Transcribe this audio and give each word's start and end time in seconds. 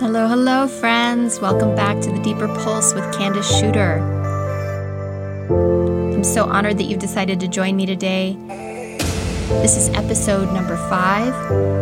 Hello, 0.00 0.26
hello, 0.26 0.66
friends. 0.66 1.38
Welcome 1.38 1.76
back 1.76 2.00
to 2.00 2.10
the 2.10 2.18
Deeper 2.18 2.48
Pulse 2.48 2.94
with 2.94 3.04
Candice 3.14 3.48
Schutter. 3.60 4.00
I'm 6.14 6.24
so 6.24 6.46
honored 6.46 6.78
that 6.78 6.84
you've 6.84 6.98
decided 6.98 7.38
to 7.40 7.48
join 7.48 7.76
me 7.76 7.86
today. 7.86 8.36
This 9.48 9.76
is 9.76 9.88
episode 9.90 10.52
number 10.52 10.76
five 10.88 11.32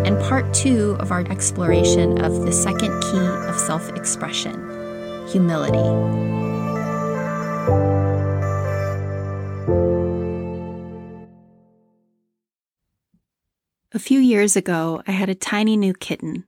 and 0.06 0.20
part 0.24 0.52
two 0.52 0.98
of 1.00 1.10
our 1.10 1.20
exploration 1.30 2.22
of 2.22 2.44
the 2.44 2.52
second 2.52 3.00
key 3.00 3.26
of 3.48 3.58
self 3.58 3.88
expression 3.96 5.26
humility. 5.28 6.43
A 13.94 14.00
few 14.00 14.18
years 14.18 14.56
ago, 14.56 15.04
I 15.06 15.12
had 15.12 15.28
a 15.28 15.36
tiny 15.36 15.76
new 15.76 15.94
kitten. 15.94 16.46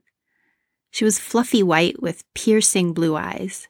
She 0.91 1.05
was 1.05 1.17
fluffy 1.17 1.63
white 1.63 2.01
with 2.01 2.25
piercing 2.33 2.91
blue 2.91 3.15
eyes. 3.15 3.69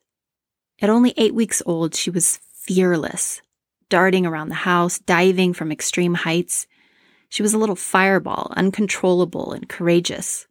At 0.82 0.90
only 0.90 1.14
eight 1.16 1.36
weeks 1.36 1.62
old, 1.64 1.94
she 1.94 2.10
was 2.10 2.40
fearless, 2.56 3.44
darting 3.88 4.26
around 4.26 4.50
the 4.50 4.56
house, 4.56 4.98
diving 4.98 5.54
from 5.54 5.72
extreme 5.72 6.16
heights. 6.16 6.66
She 7.30 7.44
was 7.44 7.54
a 7.54 7.60
little 7.60 7.76
fireball, 7.76 8.52
uncontrollable 8.58 9.52
and 9.52 9.70
courageous. 9.70 10.48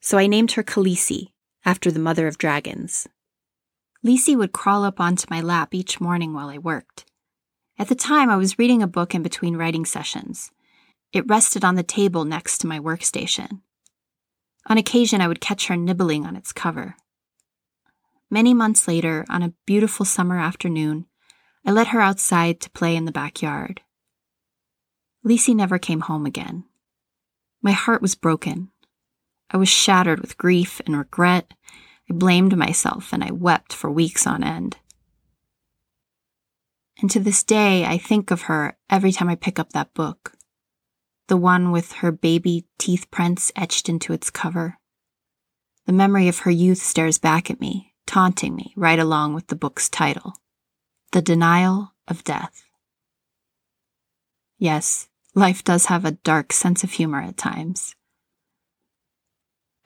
So 0.00 0.16
I 0.16 0.26
named 0.26 0.52
her 0.52 0.62
Khaleesi, 0.62 1.32
after 1.66 1.90
the 1.90 2.00
mother 2.00 2.26
of 2.26 2.38
dragons. 2.38 3.06
Lisi 4.02 4.34
would 4.34 4.52
crawl 4.52 4.84
up 4.84 4.98
onto 4.98 5.26
my 5.28 5.42
lap 5.42 5.74
each 5.74 6.00
morning 6.00 6.32
while 6.32 6.48
I 6.48 6.56
worked. 6.56 7.04
At 7.78 7.88
the 7.88 7.94
time, 7.94 8.30
I 8.30 8.38
was 8.38 8.58
reading 8.58 8.82
a 8.82 8.86
book 8.86 9.14
in 9.14 9.22
between 9.22 9.58
writing 9.58 9.84
sessions. 9.84 10.50
It 11.12 11.28
rested 11.28 11.64
on 11.64 11.74
the 11.74 11.82
table 11.82 12.24
next 12.24 12.58
to 12.58 12.66
my 12.66 12.78
workstation. 12.78 13.60
On 14.66 14.78
occasion, 14.78 15.20
I 15.20 15.28
would 15.28 15.40
catch 15.40 15.66
her 15.66 15.76
nibbling 15.76 16.24
on 16.24 16.36
its 16.36 16.52
cover. 16.52 16.96
Many 18.30 18.54
months 18.54 18.86
later, 18.86 19.24
on 19.28 19.42
a 19.42 19.54
beautiful 19.66 20.06
summer 20.06 20.38
afternoon, 20.38 21.06
I 21.66 21.72
let 21.72 21.88
her 21.88 22.00
outside 22.00 22.60
to 22.60 22.70
play 22.70 22.94
in 22.94 23.04
the 23.04 23.12
backyard. 23.12 23.80
Lisi 25.26 25.54
never 25.54 25.78
came 25.78 26.00
home 26.00 26.26
again. 26.26 26.64
My 27.60 27.72
heart 27.72 28.00
was 28.00 28.14
broken. 28.14 28.70
I 29.50 29.56
was 29.56 29.68
shattered 29.68 30.20
with 30.20 30.38
grief 30.38 30.80
and 30.86 30.96
regret. 30.96 31.52
I 32.08 32.14
blamed 32.14 32.56
myself 32.56 33.12
and 33.12 33.22
I 33.22 33.32
wept 33.32 33.72
for 33.72 33.90
weeks 33.90 34.26
on 34.26 34.44
end. 34.44 34.78
And 37.00 37.10
to 37.10 37.20
this 37.20 37.42
day, 37.42 37.84
I 37.84 37.98
think 37.98 38.30
of 38.30 38.42
her 38.42 38.76
every 38.88 39.10
time 39.10 39.28
I 39.28 39.34
pick 39.34 39.58
up 39.58 39.72
that 39.72 39.92
book. 39.92 40.34
The 41.30 41.36
one 41.36 41.70
with 41.70 41.92
her 41.92 42.10
baby 42.10 42.66
teeth 42.76 43.08
prints 43.12 43.52
etched 43.54 43.88
into 43.88 44.12
its 44.12 44.30
cover. 44.30 44.80
The 45.86 45.92
memory 45.92 46.26
of 46.26 46.40
her 46.40 46.50
youth 46.50 46.82
stares 46.82 47.18
back 47.18 47.52
at 47.52 47.60
me, 47.60 47.94
taunting 48.04 48.56
me 48.56 48.74
right 48.74 48.98
along 48.98 49.34
with 49.34 49.46
the 49.46 49.54
book's 49.54 49.88
title 49.88 50.34
The 51.12 51.22
Denial 51.22 51.92
of 52.08 52.24
Death. 52.24 52.64
Yes, 54.58 55.08
life 55.32 55.62
does 55.62 55.86
have 55.86 56.04
a 56.04 56.18
dark 56.26 56.52
sense 56.52 56.82
of 56.82 56.90
humor 56.90 57.20
at 57.20 57.36
times. 57.36 57.94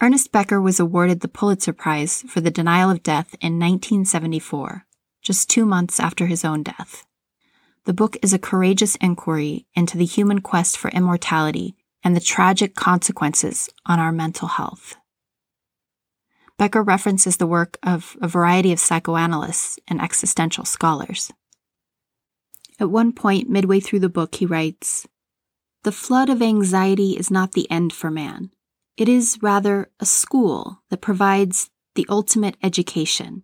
Ernest 0.01 0.33
Becker 0.33 0.63
was 0.63 0.81
awarded 0.81 1.21
the 1.21 1.29
Pulitzer 1.29 1.75
Prize 1.75 2.23
for 2.23 2.41
The 2.41 2.51
Denial 2.51 2.89
of 2.91 3.03
Death 3.03 3.35
in 3.43 3.59
1974, 3.59 4.87
just 5.21 5.51
two 5.51 5.67
months 5.67 6.01
after 6.01 6.25
his 6.25 6.43
own 6.43 6.63
death. 6.63 7.05
The 7.85 7.95
book 7.95 8.17
is 8.23 8.33
a 8.33 8.39
courageous 8.39 8.97
inquiry 8.97 9.67
into 9.75 9.99
the 9.99 10.07
human 10.07 10.41
quest 10.41 10.79
for 10.79 10.91
immortality 10.91 11.77
and 12.03 12.17
the 12.17 12.21
tragic 12.21 12.75
consequences 12.75 13.69
on 13.85 13.99
our 13.99 14.13
mental 14.13 14.49
health. 14.49 14.97
Becker 16.57 16.83
references 16.83 17.37
the 17.37 17.47
work 17.47 17.79
of 17.83 18.17
a 18.23 18.29
variety 18.29 18.73
of 18.73 18.79
psychoanalysts 18.79 19.79
and 19.89 20.01
existential 20.01 20.65
scholars. 20.65 21.33
At 22.79 22.91
one 22.91 23.13
point, 23.13 23.51
midway 23.51 23.81
through 23.81 24.01
the 24.01 24.09
book, 24.09 24.37
he 24.37 24.47
writes 24.47 25.07
The 25.83 25.93
flood 25.93 26.31
of 26.31 26.41
anxiety 26.41 27.13
is 27.13 27.31
not 27.31 27.53
the 27.53 27.71
end 27.71 27.93
for 27.93 28.11
man. 28.11 28.51
It 28.97 29.09
is 29.09 29.39
rather 29.43 29.91
a 30.01 30.07
school 30.07 30.83
that 30.91 31.01
provides 31.01 31.71
the 31.97 32.07
ultimate 32.09 32.57
education, 32.63 33.43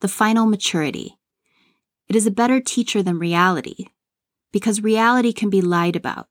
the 0.00 0.08
final 0.08 0.46
maturity. 0.46 1.18
It 2.10 2.16
is 2.16 2.26
a 2.26 2.32
better 2.32 2.60
teacher 2.60 3.04
than 3.04 3.20
reality, 3.20 3.86
because 4.50 4.82
reality 4.82 5.32
can 5.32 5.48
be 5.48 5.62
lied 5.62 5.94
about, 5.94 6.26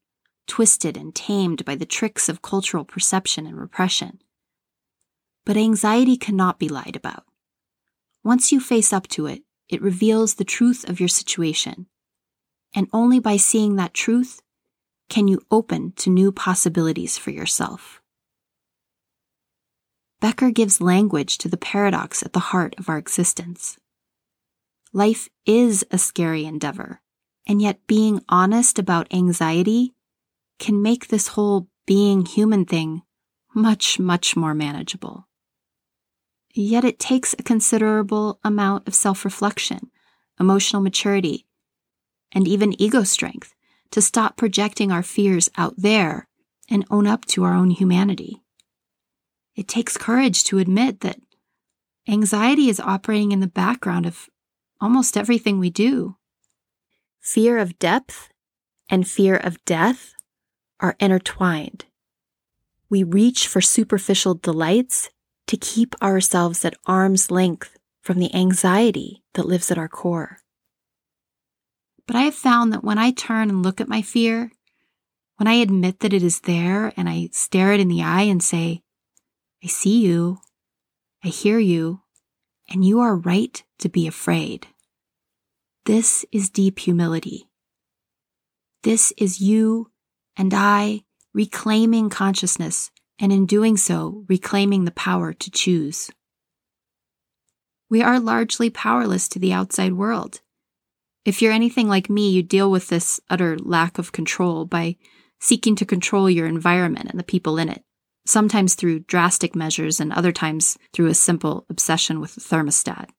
twisted 0.45 0.97
and 0.97 1.15
tamed 1.15 1.63
by 1.63 1.75
the 1.75 1.85
tricks 1.85 2.27
of 2.27 2.41
cultural 2.41 2.83
perception 2.83 3.47
and 3.47 3.57
repression. 3.57 4.19
But 5.45 5.55
anxiety 5.55 6.17
cannot 6.17 6.59
be 6.59 6.67
lied 6.67 6.97
about. 6.97 7.23
Once 8.25 8.51
you 8.51 8.59
face 8.59 8.91
up 8.91 9.07
to 9.07 9.25
it, 9.25 9.43
it 9.69 9.81
reveals 9.81 10.33
the 10.33 10.43
truth 10.43 10.83
of 10.89 10.99
your 10.99 11.07
situation. 11.07 11.85
And 12.75 12.89
only 12.91 13.21
by 13.21 13.37
seeing 13.37 13.77
that 13.77 13.93
truth 13.93 14.41
can 15.07 15.29
you 15.29 15.39
open 15.49 15.93
to 15.93 16.09
new 16.09 16.33
possibilities 16.33 17.17
for 17.17 17.31
yourself. 17.31 18.01
Becker 20.19 20.51
gives 20.51 20.81
language 20.81 21.37
to 21.37 21.47
the 21.47 21.55
paradox 21.55 22.21
at 22.21 22.33
the 22.33 22.51
heart 22.51 22.75
of 22.77 22.89
our 22.89 22.97
existence. 22.97 23.77
Life 24.91 25.29
is 25.45 25.85
a 25.91 25.99
scary 25.99 26.45
endeavor, 26.45 27.01
and 27.47 27.61
yet 27.61 27.85
being 27.85 28.21
honest 28.27 28.79
about 28.79 29.13
anxiety 29.13 29.93
can 30.57 30.81
make 30.81 31.07
this 31.07 31.29
whole 31.29 31.67
being 31.85 32.25
human 32.25 32.65
thing 32.65 33.03
much, 33.53 33.99
much 33.99 34.35
more 34.35 34.53
manageable. 34.53 35.27
Yet 36.53 36.83
it 36.83 36.99
takes 36.99 37.33
a 37.33 37.43
considerable 37.43 38.39
amount 38.43 38.87
of 38.87 38.95
self 38.95 39.23
reflection, 39.23 39.91
emotional 40.39 40.81
maturity, 40.81 41.45
and 42.31 42.47
even 42.47 42.79
ego 42.81 43.03
strength 43.03 43.53
to 43.91 44.01
stop 44.01 44.37
projecting 44.37 44.91
our 44.91 45.03
fears 45.03 45.49
out 45.57 45.75
there 45.77 46.27
and 46.69 46.85
own 46.89 47.05
up 47.05 47.25
to 47.25 47.43
our 47.43 47.53
own 47.53 47.71
humanity. 47.71 48.41
It 49.55 49.67
takes 49.67 49.97
courage 49.97 50.43
to 50.45 50.57
admit 50.57 51.01
that 51.01 51.19
anxiety 52.07 52.69
is 52.69 52.79
operating 52.79 53.31
in 53.31 53.39
the 53.39 53.47
background 53.47 54.05
of 54.05 54.29
almost 54.81 55.17
everything 55.17 55.59
we 55.59 55.69
do. 55.69 56.15
Fear 57.19 57.57
of 57.57 57.79
depth 57.79 58.29
and 58.89 59.07
fear 59.07 59.35
of 59.35 59.63
death 59.65 60.13
are 60.79 60.95
intertwined. 60.99 61.85
We 62.89 63.03
reach 63.03 63.47
for 63.47 63.61
superficial 63.61 64.33
delights 64.35 65.09
to 65.47 65.57
keep 65.57 65.95
ourselves 66.01 66.63
at 66.65 66.77
arm's 66.85 67.29
length 67.29 67.77
from 68.01 68.19
the 68.19 68.33
anxiety 68.33 69.23
that 69.33 69.45
lives 69.45 69.69
at 69.69 69.77
our 69.77 69.89
core. 69.89 70.39
But 72.07 72.15
I 72.15 72.21
have 72.21 72.35
found 72.35 72.73
that 72.73 72.83
when 72.83 72.97
I 72.97 73.11
turn 73.11 73.49
and 73.49 73.61
look 73.61 73.79
at 73.79 73.87
my 73.87 74.01
fear, 74.01 74.51
when 75.37 75.47
I 75.47 75.53
admit 75.53 75.99
that 75.99 76.13
it 76.13 76.23
is 76.23 76.41
there 76.41 76.91
and 76.97 77.07
I 77.07 77.29
stare 77.31 77.73
it 77.73 77.79
in 77.79 77.87
the 77.87 78.01
eye 78.01 78.23
and 78.23 78.41
say, 78.41 78.81
I 79.63 79.67
see 79.67 80.01
you, 80.01 80.39
I 81.23 81.27
hear 81.27 81.59
you, 81.59 82.01
and 82.69 82.85
you 82.85 82.99
are 82.99 83.15
right 83.15 83.63
to 83.79 83.89
be 83.89 84.07
afraid. 84.07 84.67
This 85.85 86.25
is 86.31 86.49
deep 86.49 86.79
humility. 86.79 87.49
This 88.83 89.11
is 89.17 89.41
you 89.41 89.91
and 90.37 90.53
I 90.53 91.03
reclaiming 91.33 92.09
consciousness, 92.09 92.91
and 93.19 93.31
in 93.31 93.45
doing 93.45 93.77
so, 93.77 94.25
reclaiming 94.27 94.85
the 94.85 94.91
power 94.91 95.33
to 95.33 95.51
choose. 95.51 96.09
We 97.89 98.01
are 98.01 98.19
largely 98.19 98.69
powerless 98.69 99.27
to 99.29 99.39
the 99.39 99.53
outside 99.53 99.93
world. 99.93 100.41
If 101.25 101.41
you're 101.41 101.51
anything 101.51 101.87
like 101.87 102.09
me, 102.09 102.29
you 102.29 102.41
deal 102.43 102.71
with 102.71 102.87
this 102.87 103.19
utter 103.29 103.57
lack 103.57 103.97
of 103.97 104.11
control 104.11 104.65
by 104.65 104.95
seeking 105.39 105.75
to 105.75 105.85
control 105.85 106.29
your 106.29 106.47
environment 106.47 107.09
and 107.09 107.19
the 107.19 107.23
people 107.23 107.57
in 107.57 107.69
it 107.69 107.83
sometimes 108.29 108.75
through 108.75 108.99
drastic 108.99 109.55
measures 109.55 109.99
and 109.99 110.13
other 110.13 110.31
times 110.31 110.77
through 110.93 111.07
a 111.07 111.13
simple 111.13 111.65
obsession 111.69 112.19
with 112.19 112.35
the 112.35 112.41
thermostat. 112.41 113.09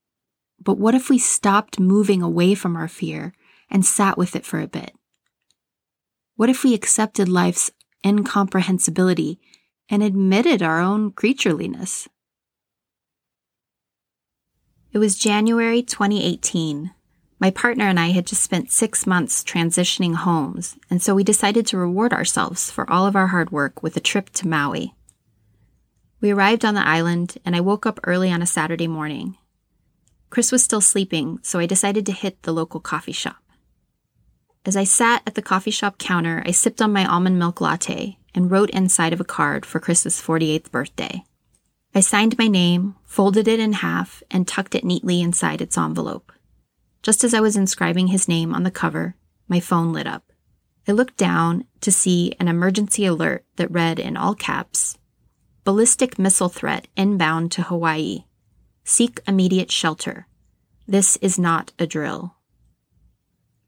But 0.63 0.79
what 0.79 0.95
if 0.95 1.11
we 1.11 1.19
stopped 1.19 1.81
moving 1.81 2.23
away 2.23 2.55
from 2.55 2.77
our 2.77 2.89
fear 2.89 3.35
and 3.71 3.85
sat 3.85 4.17
with 4.17 4.37
it 4.37 4.45
for 4.45 4.61
a 4.61 4.69
bit? 4.69 4.93
What 6.37 6.49
if 6.49 6.65
we 6.65 6.75
accepted 6.75 7.29
life's 7.29 7.71
incomprehensibility 8.05 9.39
and 9.89 10.03
admitted 10.03 10.63
our 10.63 10.81
own 10.81 11.13
creatureliness? 11.13 12.09
It 14.93 14.99
was 14.99 15.19
January 15.19 15.83
2018. 15.83 16.93
My 17.39 17.51
partner 17.51 17.87
and 17.87 17.99
I 17.99 18.09
had 18.09 18.27
just 18.27 18.43
spent 18.43 18.71
six 18.71 19.07
months 19.07 19.43
transitioning 19.43 20.15
homes, 20.15 20.77
and 20.91 21.03
so 21.03 21.15
we 21.15 21.25
decided 21.25 21.67
to 21.69 21.79
reward 21.79 22.13
ourselves 22.13 22.71
for 22.71 22.91
all 22.91 23.07
of 23.07 23.17
our 23.17 23.29
hard 23.29 23.51
work 23.51 23.83
with 23.83 23.97
a 23.97 24.01
trip 24.01 24.31
to 24.31 24.49
Maui. 24.49 24.95
We 26.21 26.33
arrived 26.33 26.67
on 26.67 26.75
the 26.75 26.87
island, 26.87 27.39
and 27.47 27.57
I 27.57 27.61
woke 27.61 27.87
up 27.87 27.99
early 28.05 28.31
on 28.31 28.43
a 28.43 28.47
Saturday 28.47 28.87
morning. 28.87 29.39
Chris 30.29 30.53
was 30.53 30.63
still 30.63 30.83
sleeping, 30.83 31.39
so 31.43 31.59
I 31.59 31.67
decided 31.67 32.05
to 32.07 32.13
hit 32.13 32.43
the 32.43 32.53
local 32.53 32.79
coffee 32.79 33.13
shop. 33.13 33.43
As 34.67 34.77
I 34.77 34.85
sat 34.85 35.23
at 35.27 35.35
the 35.35 35.43
coffee 35.43 35.71
shop 35.71 35.97
counter, 35.97 36.43
I 36.45 36.51
sipped 36.51 36.83
on 36.83 36.93
my 36.93 37.07
almond 37.07 37.39
milk 37.39 37.63
latte 37.63 38.19
and 38.35 38.51
wrote 38.51 38.69
inside 38.71 39.15
of 39.15 39.21
a 39.21 39.25
card 39.25 39.65
for 39.65 39.81
Chris's 39.81 40.21
48th 40.21 40.71
birthday. 40.71 41.25
I 41.95 42.01
signed 42.01 42.39
my 42.39 42.47
name, 42.47 42.97
folded 43.05 43.49
it 43.49 43.59
in 43.59 43.73
half, 43.73 44.23
and 44.31 44.47
tucked 44.47 44.75
it 44.75 44.85
neatly 44.85 45.23
inside 45.23 45.63
its 45.63 45.79
envelope. 45.79 46.33
Just 47.03 47.25
as 47.25 47.33
I 47.33 47.41
was 47.41 47.57
inscribing 47.57 48.09
his 48.09 48.29
name 48.29 48.55
on 48.55 48.63
the 48.63 48.71
cover, 48.71 49.17
my 49.49 49.59
phone 49.59 49.93
lit 49.93 50.07
up. 50.07 50.33
I 50.87 50.93
looked 50.93 51.17
down 51.17 51.65
to 51.81 51.91
see 51.91 52.35
an 52.39 52.47
emergency 52.47 53.07
alert 53.07 53.45
that 53.57 53.71
read 53.71 53.99
in 53.99 54.17
all 54.19 54.35
caps 54.35 54.99
Ballistic 55.71 56.19
missile 56.19 56.49
threat 56.49 56.89
inbound 56.97 57.53
to 57.53 57.63
Hawaii. 57.63 58.25
Seek 58.83 59.21
immediate 59.29 59.71
shelter. 59.71 60.27
This 60.89 61.15
is 61.19 61.39
not 61.39 61.71
a 61.79 61.87
drill. 61.87 62.35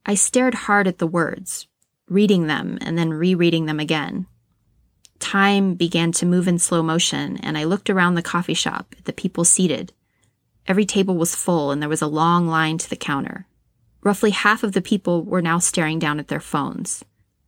I 0.05 0.17
stared 0.17 0.67
hard 0.67 0.89
at 0.89 0.99
the 0.99 1.07
words, 1.07 1.69
reading 2.09 2.49
them 2.49 2.77
and 2.81 2.99
then 2.99 3.13
rereading 3.13 3.67
them 3.67 3.79
again. 3.79 4.27
Time 5.21 5.75
began 5.75 6.11
to 6.11 6.27
move 6.27 6.49
in 6.49 6.59
slow 6.59 6.83
motion, 6.83 7.37
and 7.37 7.57
I 7.57 7.63
looked 7.63 7.89
around 7.89 8.17
the 8.17 8.21
coffee 8.21 8.53
shop 8.53 8.97
at 8.99 9.05
the 9.05 9.13
people 9.13 9.45
seated. 9.45 9.93
Every 10.67 10.85
table 10.85 11.17
was 11.17 11.37
full, 11.37 11.71
and 11.71 11.81
there 11.81 11.89
was 11.89 12.03
a 12.03 12.09
long 12.09 12.49
line 12.49 12.79
to 12.79 12.91
the 12.91 12.97
counter. 12.97 13.47
Roughly 14.03 14.33
half 14.33 14.65
of 14.65 14.73
the 14.73 14.83
people 14.83 15.23
were 15.23 15.41
now 15.41 15.61
staring 15.61 16.01
down 16.01 16.19
at 16.19 16.27
their 16.27 16.41
phones. 16.41 17.05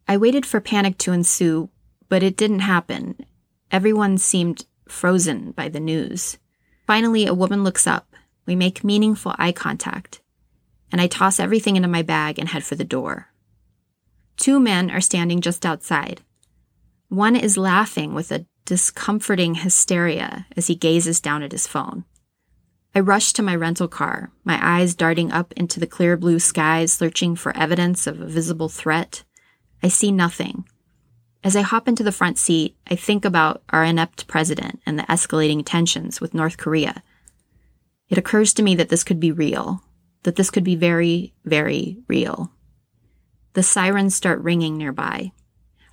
I 0.07 0.17
waited 0.17 0.47
for 0.47 0.61
panic 0.61 0.97
to 0.99 1.13
ensue, 1.13 1.71
but 2.09 2.23
it 2.23 2.37
didn't 2.37 2.61
happen. 2.61 3.17
Everyone 3.75 4.19
seemed 4.19 4.67
frozen 4.87 5.51
by 5.51 5.69
the 5.69 5.81
news. 5.81 6.39
Finally, 6.87 7.27
a 7.27 7.35
woman 7.35 7.65
looks 7.65 7.89
up. 7.89 8.15
We 8.47 8.55
make 8.55 8.85
meaningful 8.85 9.35
eye 9.37 9.51
contact, 9.51 10.21
and 10.93 11.01
I 11.01 11.09
toss 11.09 11.41
everything 11.41 11.75
into 11.75 11.89
my 11.89 12.03
bag 12.03 12.39
and 12.39 12.49
head 12.49 12.63
for 12.63 12.77
the 12.77 12.85
door. 12.85 13.31
Two 14.37 14.61
men 14.61 14.93
are 14.93 15.01
standing 15.01 15.41
just 15.41 15.67
outside. 15.67 16.21
One 17.09 17.35
is 17.35 17.57
laughing 17.57 18.15
with 18.15 18.31
a 18.31 18.47
discomforting 18.65 19.57
hysteria 19.57 20.47
as 20.57 20.69
he 20.69 20.77
gazes 20.77 21.21
down 21.21 21.43
at 21.43 21.51
his 21.51 21.67
phone. 21.67 22.05
I 22.95 23.01
rush 23.01 23.33
to 23.33 23.43
my 23.43 23.57
rental 23.57 23.89
car, 23.89 24.31
my 24.45 24.57
eyes 24.63 24.95
darting 24.95 25.33
up 25.33 25.53
into 25.55 25.81
the 25.81 25.89
clear 25.89 26.17
blue 26.17 26.39
skies, 26.39 26.93
searching 26.93 27.35
for 27.35 27.57
evidence 27.57 28.07
of 28.07 28.21
a 28.21 28.27
visible 28.27 28.69
threat. 28.69 29.25
I 29.83 29.89
see 29.89 30.13
nothing. 30.13 30.65
As 31.45 31.55
I 31.55 31.61
hop 31.61 31.87
into 31.89 32.03
the 32.03 32.11
front 32.11 32.39
seat, 32.39 32.75
I 32.91 32.97
think 32.97 33.27
about 33.27 33.63
our 33.69 33.85
inept 33.85 34.27
president 34.27 34.81
and 34.87 34.99
the 34.99 35.03
escalating 35.03 35.63
tensions 35.63 36.19
with 36.19 36.33
North 36.33 36.57
Korea. 36.57 37.03
It 38.09 38.17
occurs 38.17 38.55
to 38.55 38.63
me 38.63 38.75
that 38.77 38.89
this 38.89 39.05
could 39.05 39.21
be 39.21 39.31
real, 39.31 39.85
that 40.23 40.37
this 40.37 40.51
could 40.51 40.65
be 40.65 40.75
very, 40.75 41.35
very 41.45 41.99
real. 42.09 42.51
The 43.53 43.63
sirens 43.63 44.17
start 44.17 44.41
ringing 44.41 44.79
nearby. 44.79 45.33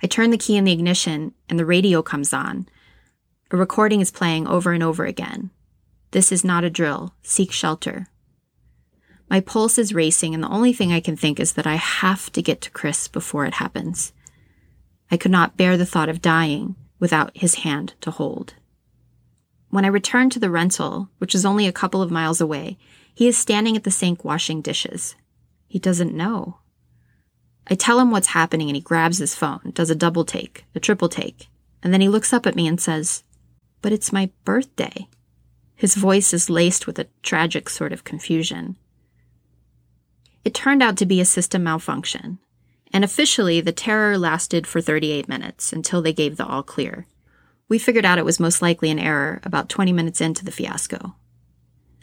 I 0.02 0.06
turn 0.06 0.30
the 0.30 0.38
key 0.38 0.56
in 0.56 0.64
the 0.64 0.72
ignition 0.72 1.34
and 1.50 1.58
the 1.58 1.66
radio 1.66 2.00
comes 2.00 2.32
on. 2.32 2.66
A 3.50 3.56
recording 3.58 4.00
is 4.00 4.10
playing 4.10 4.46
over 4.46 4.72
and 4.72 4.82
over 4.82 5.04
again. 5.04 5.50
This 6.12 6.32
is 6.32 6.44
not 6.44 6.64
a 6.64 6.70
drill. 6.70 7.14
Seek 7.22 7.52
shelter. 7.52 8.06
My 9.28 9.40
pulse 9.40 9.78
is 9.78 9.94
racing, 9.94 10.34
and 10.34 10.42
the 10.42 10.48
only 10.48 10.72
thing 10.72 10.92
I 10.92 11.00
can 11.00 11.16
think 11.16 11.38
is 11.38 11.54
that 11.54 11.66
I 11.66 11.76
have 11.76 12.30
to 12.32 12.42
get 12.42 12.60
to 12.62 12.70
Chris 12.70 13.08
before 13.08 13.46
it 13.46 13.54
happens. 13.54 14.12
I 15.12 15.18
could 15.18 15.30
not 15.30 15.58
bear 15.58 15.76
the 15.76 15.84
thought 15.84 16.08
of 16.08 16.22
dying 16.22 16.74
without 16.98 17.36
his 17.36 17.56
hand 17.56 17.92
to 18.00 18.10
hold. 18.10 18.54
When 19.68 19.84
I 19.84 19.88
return 19.88 20.30
to 20.30 20.40
the 20.40 20.50
rental, 20.50 21.10
which 21.18 21.34
is 21.34 21.44
only 21.44 21.66
a 21.66 21.72
couple 21.72 22.00
of 22.00 22.10
miles 22.10 22.40
away, 22.40 22.78
he 23.14 23.28
is 23.28 23.36
standing 23.36 23.76
at 23.76 23.84
the 23.84 23.90
sink 23.90 24.24
washing 24.24 24.62
dishes. 24.62 25.14
He 25.68 25.78
doesn't 25.78 26.14
know. 26.14 26.60
I 27.66 27.74
tell 27.74 28.00
him 28.00 28.10
what's 28.10 28.28
happening 28.28 28.68
and 28.68 28.76
he 28.76 28.80
grabs 28.80 29.18
his 29.18 29.34
phone, 29.34 29.72
does 29.74 29.90
a 29.90 29.94
double 29.94 30.24
take, 30.24 30.64
a 30.74 30.80
triple 30.80 31.10
take, 31.10 31.48
and 31.82 31.92
then 31.92 32.00
he 32.00 32.08
looks 32.08 32.32
up 32.32 32.46
at 32.46 32.56
me 32.56 32.66
and 32.66 32.80
says, 32.80 33.22
But 33.82 33.92
it's 33.92 34.14
my 34.14 34.30
birthday. 34.44 35.08
His 35.74 35.94
voice 35.94 36.32
is 36.32 36.48
laced 36.48 36.86
with 36.86 36.98
a 36.98 37.08
tragic 37.22 37.68
sort 37.68 37.92
of 37.92 38.04
confusion. 38.04 38.76
It 40.42 40.54
turned 40.54 40.82
out 40.82 40.96
to 40.98 41.06
be 41.06 41.20
a 41.20 41.26
system 41.26 41.64
malfunction, 41.64 42.38
and 42.92 43.04
officially 43.04 43.60
the 43.60 43.72
terror 43.72 44.18
lasted 44.18 44.66
for 44.66 44.80
38 44.80 45.28
minutes 45.28 45.72
until 45.72 46.02
they 46.02 46.12
gave 46.12 46.36
the 46.36 46.46
all 46.46 46.62
clear. 46.62 47.06
We 47.68 47.78
figured 47.78 48.04
out 48.04 48.18
it 48.18 48.24
was 48.24 48.38
most 48.38 48.60
likely 48.60 48.90
an 48.90 48.98
error 48.98 49.40
about 49.44 49.68
20 49.68 49.92
minutes 49.92 50.20
into 50.20 50.44
the 50.44 50.52
fiasco. 50.52 51.14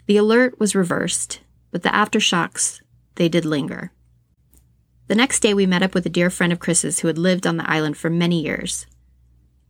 The 0.06 0.16
alert 0.16 0.58
was 0.58 0.74
reversed, 0.74 1.40
but 1.70 1.82
the 1.82 1.90
aftershocks, 1.90 2.80
they 3.14 3.28
did 3.28 3.44
linger. 3.44 3.92
The 5.06 5.14
next 5.14 5.40
day, 5.40 5.54
we 5.54 5.66
met 5.66 5.82
up 5.82 5.94
with 5.94 6.06
a 6.06 6.10
dear 6.10 6.30
friend 6.30 6.52
of 6.52 6.60
Chris's 6.60 7.00
who 7.00 7.08
had 7.08 7.18
lived 7.18 7.46
on 7.46 7.56
the 7.56 7.68
island 7.68 7.96
for 7.96 8.10
many 8.10 8.42
years. 8.42 8.86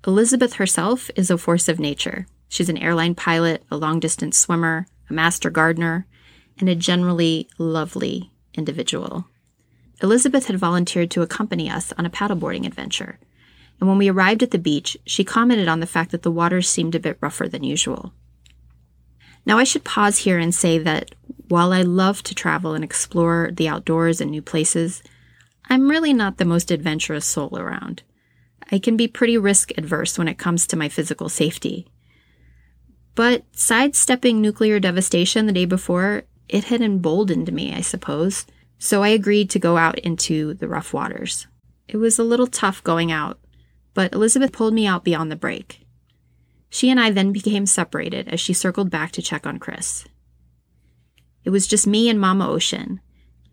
Elizabeth 0.07 0.55
herself 0.55 1.11
is 1.17 1.31
a 1.31 1.39
force 1.39 1.69
of 1.69 1.79
nature. 1.79 2.27
She's 2.49 2.69
an 2.69 2.79
airline 2.79 3.15
pilot, 3.15 3.65
a 3.71 3.77
long 3.77 4.01
distance 4.01 4.39
swimmer, 4.39 4.87
a 5.09 5.13
master 5.13 5.51
gardener, 5.51 6.07
and 6.59 6.69
a 6.69 6.75
generally 6.75 7.49
lovely 7.59 8.33
individual. 8.55 9.27
Elizabeth 10.03 10.47
had 10.47 10.59
volunteered 10.59 11.11
to 11.11 11.23
accompany 11.23 11.71
us 11.71 11.93
on 11.99 12.07
a 12.07 12.11
paddleboarding 12.11 12.67
adventure, 12.67 13.19
and 13.79 13.89
when 13.89 13.99
we 13.99 14.09
arrived 14.09 14.43
at 14.43 14.51
the 14.51 14.59
beach, 14.59 14.97
she 15.07 15.25
commented 15.25 15.69
on 15.69 15.81
the 15.81 15.87
fact 15.87 16.11
that 16.11 16.23
the 16.23 16.31
waters 16.31 16.69
seemed 16.69 16.95
a 16.95 17.01
bit 17.01 17.19
rougher 17.21 17.49
than 17.49 17.65
usual. 17.65 18.13
Now, 19.47 19.59
I 19.59 19.65
should 19.65 19.85
pause 19.85 20.19
here 20.19 20.39
and 20.39 20.55
say 20.55 20.79
that 20.79 21.15
while 21.49 21.73
I 21.73 21.83
love 21.83 22.23
to 22.25 22.35
travel 22.35 22.75
and 22.75 22.85
explore 22.85 23.51
the 23.53 23.69
outdoors 23.69 24.21
and 24.21 24.31
new 24.31 24.43
places, 24.43 25.03
I'm 25.69 25.89
really 25.89 26.13
not 26.13 26.37
the 26.37 26.45
most 26.45 26.71
adventurous 26.71 27.25
soul 27.25 27.59
around. 27.59 28.03
I 28.71 28.79
can 28.79 28.97
be 28.97 29.09
pretty 29.09 29.39
risk 29.39 29.71
adverse 29.77 30.19
when 30.19 30.29
it 30.29 30.39
comes 30.39 30.67
to 30.67 30.77
my 30.77 30.89
physical 30.89 31.29
safety. 31.29 31.87
But 33.15 33.45
sidestepping 33.53 34.41
nuclear 34.41 34.79
devastation 34.79 35.47
the 35.47 35.53
day 35.53 35.65
before, 35.65 36.25
it 36.49 36.65
had 36.65 36.81
emboldened 36.81 37.53
me, 37.53 37.75
I 37.75 37.81
suppose. 37.81 38.47
So 38.83 39.03
I 39.03 39.09
agreed 39.09 39.51
to 39.51 39.59
go 39.59 39.77
out 39.77 39.99
into 39.99 40.55
the 40.55 40.67
rough 40.67 40.95
waters. 40.95 41.47
It 41.87 41.99
was 41.99 42.19
a 42.19 42.25
little 42.25 42.47
tough 42.47 42.83
going 42.83 43.13
out, 43.13 43.39
but 43.93 44.15
Elizabeth 44.15 44.53
pulled 44.53 44.73
me 44.73 44.87
out 44.87 45.05
beyond 45.05 45.31
the 45.31 45.37
break. 45.37 45.87
She 46.71 46.89
and 46.89 46.99
I 46.99 47.11
then 47.11 47.31
became 47.31 47.67
separated 47.67 48.29
as 48.29 48.41
she 48.41 48.55
circled 48.55 48.91
back 48.91 49.13
to 49.13 49.23
check 49.23 49.47
on 49.47 49.59
Chris. 49.59 50.07
It 51.45 51.51
was 51.51 51.67
just 51.67 51.87
me 51.87 52.09
and 52.09 52.19
Mama 52.19 52.49
Ocean, 52.49 53.01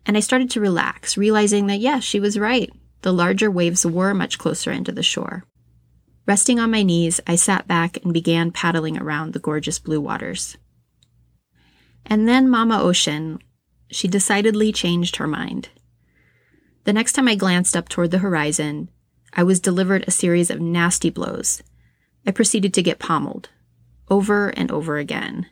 and 0.06 0.16
I 0.16 0.20
started 0.20 0.50
to 0.52 0.60
relax, 0.60 1.18
realizing 1.18 1.66
that, 1.66 1.78
yes, 1.78 1.94
yeah, 1.94 2.00
she 2.00 2.20
was 2.20 2.38
right. 2.38 2.70
The 3.02 3.12
larger 3.12 3.50
waves 3.50 3.84
were 3.84 4.14
much 4.14 4.38
closer 4.38 4.72
into 4.72 4.92
the 4.92 5.02
shore. 5.02 5.44
Resting 6.26 6.58
on 6.58 6.70
my 6.70 6.82
knees, 6.82 7.20
I 7.26 7.36
sat 7.36 7.68
back 7.68 8.02
and 8.02 8.14
began 8.14 8.50
paddling 8.50 8.96
around 8.96 9.34
the 9.34 9.40
gorgeous 9.40 9.78
blue 9.78 10.00
waters. 10.00 10.56
And 12.06 12.26
then 12.26 12.48
Mama 12.48 12.80
Ocean, 12.80 13.40
she 13.90 14.08
decidedly 14.08 14.72
changed 14.72 15.16
her 15.16 15.26
mind. 15.26 15.68
The 16.84 16.92
next 16.92 17.12
time 17.12 17.28
I 17.28 17.34
glanced 17.34 17.76
up 17.76 17.88
toward 17.88 18.10
the 18.10 18.18
horizon, 18.18 18.90
I 19.32 19.42
was 19.42 19.60
delivered 19.60 20.04
a 20.06 20.12
series 20.12 20.50
of 20.50 20.60
nasty 20.60 21.10
blows. 21.10 21.62
I 22.26 22.30
proceeded 22.30 22.72
to 22.74 22.82
get 22.82 22.98
pommeled, 22.98 23.50
over 24.08 24.48
and 24.50 24.70
over 24.70 24.98
again. 24.98 25.46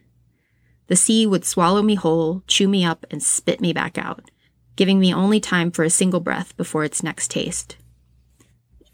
The 0.86 0.96
sea 0.96 1.26
would 1.26 1.44
swallow 1.44 1.82
me 1.82 1.94
whole, 1.94 2.42
chew 2.46 2.68
me 2.68 2.84
up, 2.84 3.04
and 3.10 3.22
spit 3.22 3.60
me 3.60 3.72
back 3.72 3.98
out 3.98 4.30
giving 4.76 5.00
me 5.00 5.12
only 5.12 5.40
time 5.40 5.70
for 5.70 5.82
a 5.82 5.90
single 5.90 6.20
breath 6.20 6.56
before 6.56 6.84
its 6.84 7.02
next 7.02 7.30
taste. 7.30 7.76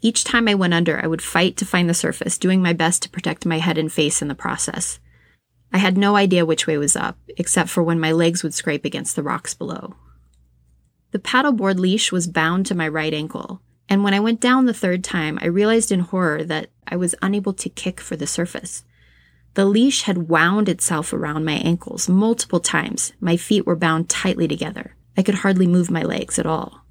Each 0.01 0.23
time 0.23 0.47
I 0.47 0.55
went 0.55 0.73
under, 0.73 1.01
I 1.01 1.07
would 1.07 1.21
fight 1.21 1.55
to 1.57 1.65
find 1.65 1.89
the 1.89 1.93
surface, 1.93 2.37
doing 2.37 2.61
my 2.61 2.73
best 2.73 3.03
to 3.03 3.09
protect 3.09 3.45
my 3.45 3.59
head 3.59 3.77
and 3.77 3.91
face 3.91 4.21
in 4.21 4.27
the 4.27 4.35
process. 4.35 4.99
I 5.73 5.79
had 5.79 5.97
no 5.97 6.15
idea 6.15 6.45
which 6.45 6.67
way 6.67 6.77
was 6.77 6.95
up, 6.95 7.17
except 7.35 7.69
for 7.69 7.81
when 7.81 7.99
my 7.99 8.11
legs 8.11 8.43
would 8.43 8.53
scrape 8.53 8.85
against 8.85 9.15
the 9.15 9.23
rocks 9.23 9.55
below. 9.55 9.95
The 11.11 11.19
paddleboard 11.19 11.79
leash 11.79 12.11
was 12.11 12.27
bound 12.27 12.67
to 12.67 12.75
my 12.75 12.87
right 12.87 13.13
ankle, 13.13 13.59
and 13.89 14.03
when 14.03 14.13
I 14.13 14.19
went 14.19 14.39
down 14.39 14.65
the 14.65 14.73
third 14.73 15.03
time, 15.03 15.39
I 15.41 15.47
realized 15.47 15.91
in 15.91 15.99
horror 16.01 16.43
that 16.43 16.69
I 16.87 16.95
was 16.95 17.15
unable 17.21 17.53
to 17.53 17.69
kick 17.69 17.99
for 17.99 18.15
the 18.15 18.27
surface. 18.27 18.83
The 19.55 19.65
leash 19.65 20.03
had 20.03 20.29
wound 20.29 20.69
itself 20.69 21.11
around 21.11 21.45
my 21.45 21.53
ankles 21.53 22.07
multiple 22.07 22.59
times. 22.59 23.13
My 23.19 23.37
feet 23.37 23.65
were 23.65 23.75
bound 23.75 24.09
tightly 24.09 24.47
together. 24.47 24.95
I 25.17 25.21
could 25.21 25.35
hardly 25.35 25.67
move 25.67 25.91
my 25.91 26.03
legs 26.03 26.39
at 26.39 26.45
all. 26.45 26.81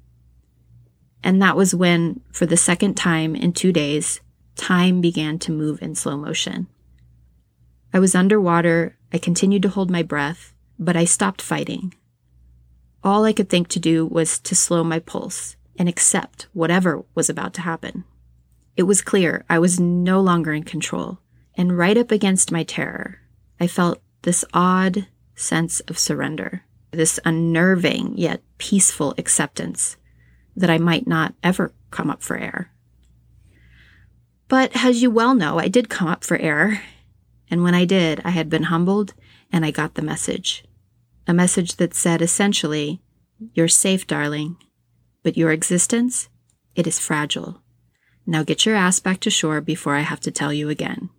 And 1.23 1.41
that 1.41 1.55
was 1.55 1.75
when, 1.75 2.21
for 2.31 2.45
the 2.45 2.57
second 2.57 2.95
time 2.95 3.35
in 3.35 3.53
two 3.53 3.71
days, 3.71 4.21
time 4.55 5.01
began 5.01 5.39
to 5.39 5.51
move 5.51 5.81
in 5.81 5.95
slow 5.95 6.17
motion. 6.17 6.67
I 7.93 7.99
was 7.99 8.15
underwater, 8.15 8.97
I 9.13 9.17
continued 9.17 9.61
to 9.61 9.69
hold 9.69 9.91
my 9.91 10.01
breath, 10.03 10.53
but 10.79 10.97
I 10.97 11.05
stopped 11.05 11.41
fighting. 11.41 11.93
All 13.03 13.23
I 13.23 13.33
could 13.33 13.49
think 13.49 13.67
to 13.69 13.79
do 13.79 14.05
was 14.05 14.39
to 14.39 14.55
slow 14.55 14.83
my 14.83 14.99
pulse 14.99 15.55
and 15.77 15.87
accept 15.87 16.47
whatever 16.53 17.05
was 17.13 17.29
about 17.29 17.53
to 17.55 17.61
happen. 17.61 18.03
It 18.75 18.83
was 18.83 19.01
clear 19.01 19.45
I 19.49 19.59
was 19.59 19.79
no 19.79 20.19
longer 20.19 20.53
in 20.53 20.63
control, 20.63 21.19
and 21.55 21.77
right 21.77 21.97
up 21.97 22.11
against 22.11 22.51
my 22.51 22.63
terror, 22.63 23.19
I 23.59 23.67
felt 23.67 24.01
this 24.23 24.43
odd 24.53 25.07
sense 25.35 25.79
of 25.81 25.99
surrender 25.99 26.63
this 26.93 27.19
unnerving 27.25 28.13
yet 28.17 28.41
peaceful 28.57 29.13
acceptance 29.17 29.97
that 30.55 30.69
I 30.69 30.77
might 30.77 31.07
not 31.07 31.33
ever 31.43 31.73
come 31.91 32.09
up 32.09 32.21
for 32.21 32.37
air. 32.37 32.71
But 34.47 34.71
as 34.85 35.01
you 35.01 35.09
well 35.09 35.33
know, 35.33 35.59
I 35.59 35.67
did 35.67 35.89
come 35.89 36.07
up 36.07 36.23
for 36.23 36.37
air. 36.37 36.83
And 37.53 37.61
when 37.61 37.75
I 37.75 37.85
did, 37.85 38.19
I 38.25 38.31
had 38.31 38.49
been 38.49 38.63
humbled 38.63 39.13
and 39.51 39.63
I 39.63 39.69
got 39.69 39.93
the 39.93 40.01
message. 40.01 40.65
A 41.27 41.35
message 41.35 41.75
that 41.75 41.93
said 41.93 42.19
essentially, 42.19 42.99
You're 43.53 43.67
safe, 43.67 44.07
darling, 44.07 44.57
but 45.21 45.37
your 45.37 45.51
existence, 45.51 46.29
it 46.73 46.87
is 46.87 46.97
fragile. 46.97 47.61
Now 48.25 48.41
get 48.41 48.65
your 48.65 48.73
ass 48.73 48.99
back 48.99 49.19
to 49.19 49.29
shore 49.29 49.61
before 49.61 49.93
I 49.93 49.99
have 49.99 50.19
to 50.21 50.31
tell 50.31 50.51
you 50.51 50.69
again. 50.69 51.11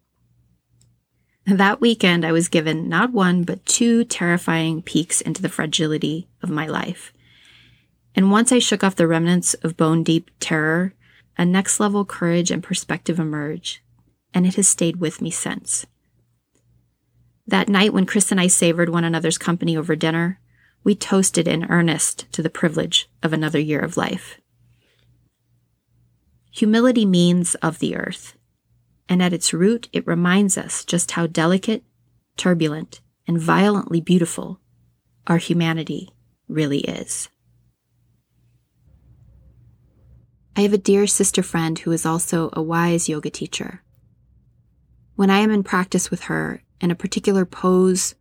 That 1.47 1.81
weekend, 1.81 2.27
I 2.27 2.33
was 2.33 2.49
given 2.49 2.89
not 2.89 3.13
one, 3.13 3.45
but 3.45 3.65
two 3.65 4.03
terrifying 4.03 4.83
peeks 4.83 5.21
into 5.21 5.41
the 5.41 5.49
fragility 5.49 6.27
of 6.43 6.51
my 6.51 6.67
life. 6.67 7.13
And 8.17 8.33
once 8.33 8.51
I 8.51 8.59
shook 8.59 8.83
off 8.83 8.97
the 8.97 9.07
remnants 9.07 9.55
of 9.63 9.77
bone 9.77 10.03
deep 10.03 10.33
terror, 10.41 10.95
a 11.39 11.45
next 11.45 11.79
level 11.79 12.05
courage 12.05 12.51
and 12.51 12.61
perspective 12.61 13.21
emerged, 13.21 13.79
and 14.35 14.45
it 14.49 14.57
has 14.57 14.67
stayed 14.67 14.97
with 14.97 15.23
me 15.23 15.31
since. 15.31 15.87
That 17.47 17.69
night, 17.69 17.93
when 17.93 18.07
Chris 18.07 18.31
and 18.31 18.41
I 18.41 18.47
savored 18.47 18.89
one 18.89 19.05
another's 19.05 19.39
company 19.39 19.77
over 19.77 19.95
dinner, 19.95 20.41
we 20.83 20.95
toasted 20.95 21.47
in 21.47 21.71
earnest 21.71 22.31
to 22.33 22.43
the 22.43 22.51
privilege 22.51 23.09
of 23.23 23.33
another 23.33 23.59
year 23.59 23.81
of 23.81 23.97
life. 23.97 24.41
Humility 26.53 27.05
means 27.05 27.55
of 27.57 27.81
the 27.81 27.97
earth, 27.97 28.37
and 29.09 29.23
at 29.23 29.33
its 29.33 29.53
root, 29.53 29.89
it 29.93 30.07
reminds 30.07 30.57
us 30.57 30.85
just 30.85 31.13
how 31.13 31.27
delicate, 31.27 31.85
turbulent, 32.37 33.01
and 33.27 33.41
violently 33.41 34.01
beautiful 34.01 34.61
our 35.27 35.39
humanity 35.39 36.11
really 36.49 36.81
is. 36.81 37.29
I 40.57 40.61
have 40.61 40.73
a 40.73 40.79
dear 40.79 41.07
sister 41.07 41.43
friend 41.43 41.79
who 41.79 41.91
is 41.91 42.07
also 42.07 42.51
a 42.53 42.63
wise 42.63 43.09
yoga 43.09 43.31
teacher. 43.31 43.83
When 45.17 45.31
I 45.31 45.39
am 45.39 45.51
in 45.51 45.63
practice 45.63 46.11
with 46.11 46.25
her 46.25 46.63
and 46.85 46.93
a 46.93 46.95
particular 46.95 47.47
pose 47.47 48.15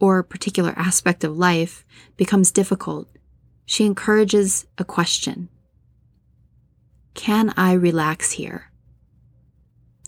or 0.00 0.24
particular 0.24 0.74
aspect 0.76 1.22
of 1.22 1.38
life 1.38 1.84
becomes 2.16 2.50
difficult, 2.50 3.08
she 3.64 3.86
encourages 3.86 4.66
a 4.76 4.84
question 4.84 5.48
Can 7.14 7.54
I 7.56 7.74
relax 7.74 8.32
here? 8.32 8.72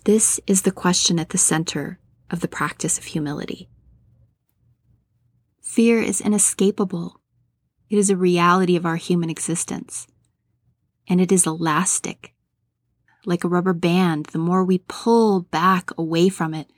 This 0.04 0.40
is 0.48 0.62
the 0.62 0.72
question 0.72 1.20
at 1.20 1.28
the 1.28 1.38
center 1.38 2.00
of 2.32 2.40
the 2.40 2.48
practice 2.48 2.98
of 2.98 3.04
humility. 3.04 3.68
Fear 5.62 6.02
is 6.02 6.20
inescapable. 6.20 7.20
It 7.88 7.96
is 7.96 8.10
a 8.10 8.16
reality 8.16 8.74
of 8.74 8.84
our 8.84 8.96
human 8.96 9.30
existence. 9.30 10.08
And 11.06 11.20
it 11.20 11.30
is 11.30 11.46
elastic. 11.46 12.34
Like 13.24 13.44
a 13.44 13.48
rubber 13.48 13.72
band, 13.72 14.26
the 14.26 14.38
more 14.38 14.64
we 14.64 14.78
pull 14.78 15.42
back 15.42 15.90
away 15.96 16.28
from 16.28 16.54
it, 16.54 16.68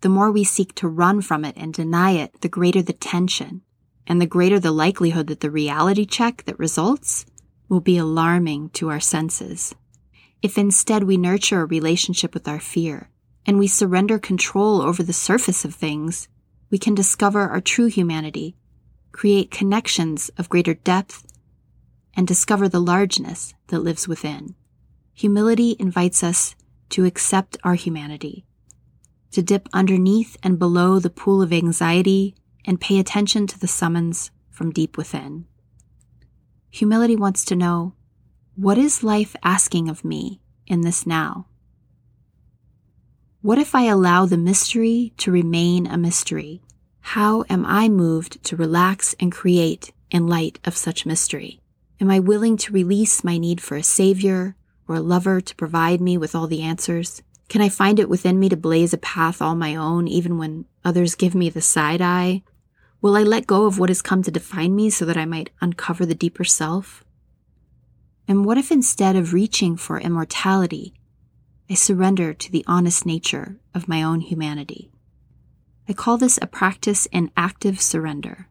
the 0.00 0.08
more 0.08 0.30
we 0.30 0.44
seek 0.44 0.74
to 0.76 0.88
run 0.88 1.20
from 1.20 1.44
it 1.44 1.56
and 1.56 1.72
deny 1.72 2.12
it, 2.12 2.40
the 2.40 2.48
greater 2.48 2.82
the 2.82 2.92
tension, 2.92 3.62
and 4.06 4.20
the 4.20 4.26
greater 4.26 4.60
the 4.60 4.72
likelihood 4.72 5.26
that 5.26 5.40
the 5.40 5.50
reality 5.50 6.04
check 6.04 6.44
that 6.44 6.58
results 6.58 7.26
will 7.68 7.80
be 7.80 7.96
alarming 7.96 8.70
to 8.70 8.88
our 8.88 9.00
senses. 9.00 9.74
If 10.42 10.58
instead 10.58 11.04
we 11.04 11.16
nurture 11.16 11.62
a 11.62 11.66
relationship 11.66 12.34
with 12.34 12.46
our 12.46 12.60
fear 12.60 13.10
and 13.46 13.58
we 13.58 13.66
surrender 13.66 14.18
control 14.18 14.80
over 14.80 15.02
the 15.02 15.12
surface 15.12 15.64
of 15.64 15.74
things, 15.74 16.28
we 16.70 16.78
can 16.78 16.94
discover 16.94 17.48
our 17.48 17.60
true 17.60 17.86
humanity, 17.86 18.56
create 19.12 19.50
connections 19.50 20.30
of 20.36 20.48
greater 20.48 20.74
depth, 20.74 21.26
and 22.14 22.26
discover 22.26 22.68
the 22.68 22.80
largeness 22.80 23.54
that 23.68 23.80
lives 23.80 24.08
within. 24.08 24.54
Humility 25.14 25.76
invites 25.78 26.22
us 26.22 26.54
to 26.90 27.04
accept 27.04 27.56
our 27.64 27.74
humanity, 27.74 28.45
to 29.32 29.42
dip 29.42 29.68
underneath 29.72 30.36
and 30.42 30.58
below 30.58 30.98
the 30.98 31.10
pool 31.10 31.42
of 31.42 31.52
anxiety 31.52 32.34
and 32.64 32.80
pay 32.80 32.98
attention 32.98 33.46
to 33.46 33.58
the 33.58 33.68
summons 33.68 34.30
from 34.50 34.72
deep 34.72 34.96
within. 34.96 35.46
Humility 36.70 37.16
wants 37.16 37.44
to 37.46 37.56
know 37.56 37.94
what 38.54 38.78
is 38.78 39.02
life 39.02 39.36
asking 39.42 39.88
of 39.88 40.04
me 40.04 40.40
in 40.66 40.80
this 40.80 41.06
now? 41.06 41.46
What 43.42 43.58
if 43.58 43.74
I 43.74 43.84
allow 43.84 44.26
the 44.26 44.36
mystery 44.36 45.12
to 45.18 45.30
remain 45.30 45.86
a 45.86 45.96
mystery? 45.96 46.62
How 47.00 47.44
am 47.48 47.64
I 47.66 47.88
moved 47.88 48.42
to 48.44 48.56
relax 48.56 49.14
and 49.20 49.30
create 49.30 49.92
in 50.10 50.26
light 50.26 50.58
of 50.64 50.76
such 50.76 51.06
mystery? 51.06 51.60
Am 52.00 52.10
I 52.10 52.18
willing 52.18 52.56
to 52.58 52.72
release 52.72 53.22
my 53.22 53.38
need 53.38 53.60
for 53.60 53.76
a 53.76 53.82
savior 53.82 54.56
or 54.88 54.96
a 54.96 55.00
lover 55.00 55.40
to 55.40 55.54
provide 55.54 56.00
me 56.00 56.18
with 56.18 56.34
all 56.34 56.46
the 56.46 56.62
answers? 56.62 57.22
Can 57.48 57.60
I 57.60 57.68
find 57.68 58.00
it 58.00 58.08
within 58.08 58.40
me 58.40 58.48
to 58.48 58.56
blaze 58.56 58.92
a 58.92 58.98
path 58.98 59.40
all 59.40 59.54
my 59.54 59.76
own, 59.76 60.08
even 60.08 60.36
when 60.36 60.64
others 60.84 61.14
give 61.14 61.34
me 61.34 61.48
the 61.48 61.60
side 61.60 62.02
eye? 62.02 62.42
Will 63.00 63.16
I 63.16 63.22
let 63.22 63.46
go 63.46 63.66
of 63.66 63.78
what 63.78 63.90
has 63.90 64.02
come 64.02 64.22
to 64.24 64.30
define 64.30 64.74
me 64.74 64.90
so 64.90 65.04
that 65.04 65.16
I 65.16 65.26
might 65.26 65.50
uncover 65.60 66.04
the 66.04 66.14
deeper 66.14 66.44
self? 66.44 67.04
And 68.26 68.44
what 68.44 68.58
if 68.58 68.72
instead 68.72 69.14
of 69.14 69.32
reaching 69.32 69.76
for 69.76 70.00
immortality, 70.00 70.94
I 71.70 71.74
surrender 71.74 72.34
to 72.34 72.50
the 72.50 72.64
honest 72.66 73.06
nature 73.06 73.60
of 73.74 73.88
my 73.88 74.02
own 74.02 74.20
humanity? 74.20 74.90
I 75.88 75.92
call 75.92 76.18
this 76.18 76.38
a 76.42 76.48
practice 76.48 77.06
in 77.06 77.30
active 77.36 77.80
surrender. 77.80 78.48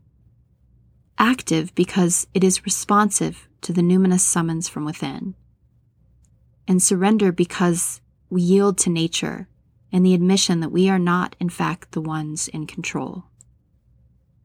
Active 1.18 1.76
because 1.76 2.28
it 2.34 2.44
is 2.44 2.66
responsive 2.66 3.50
to 3.62 3.74
the 3.74 3.82
numinous 3.82 4.22
summons 4.22 4.70
from 4.70 4.86
within. 4.86 5.36
And 6.66 6.82
surrender 6.82 7.34
because 7.34 8.00
we 8.36 8.42
yield 8.42 8.78
to 8.78 8.90
nature 8.90 9.48
and 9.94 10.06
the 10.06 10.14
admission 10.14 10.60
that 10.60 10.72
we 10.72 10.90
are 10.90 11.00
not, 11.00 11.38
in 11.40 11.48
fact, 11.48 11.94
the 11.94 12.02
ones 12.02 12.50
in 12.50 12.68
control. 12.68 13.24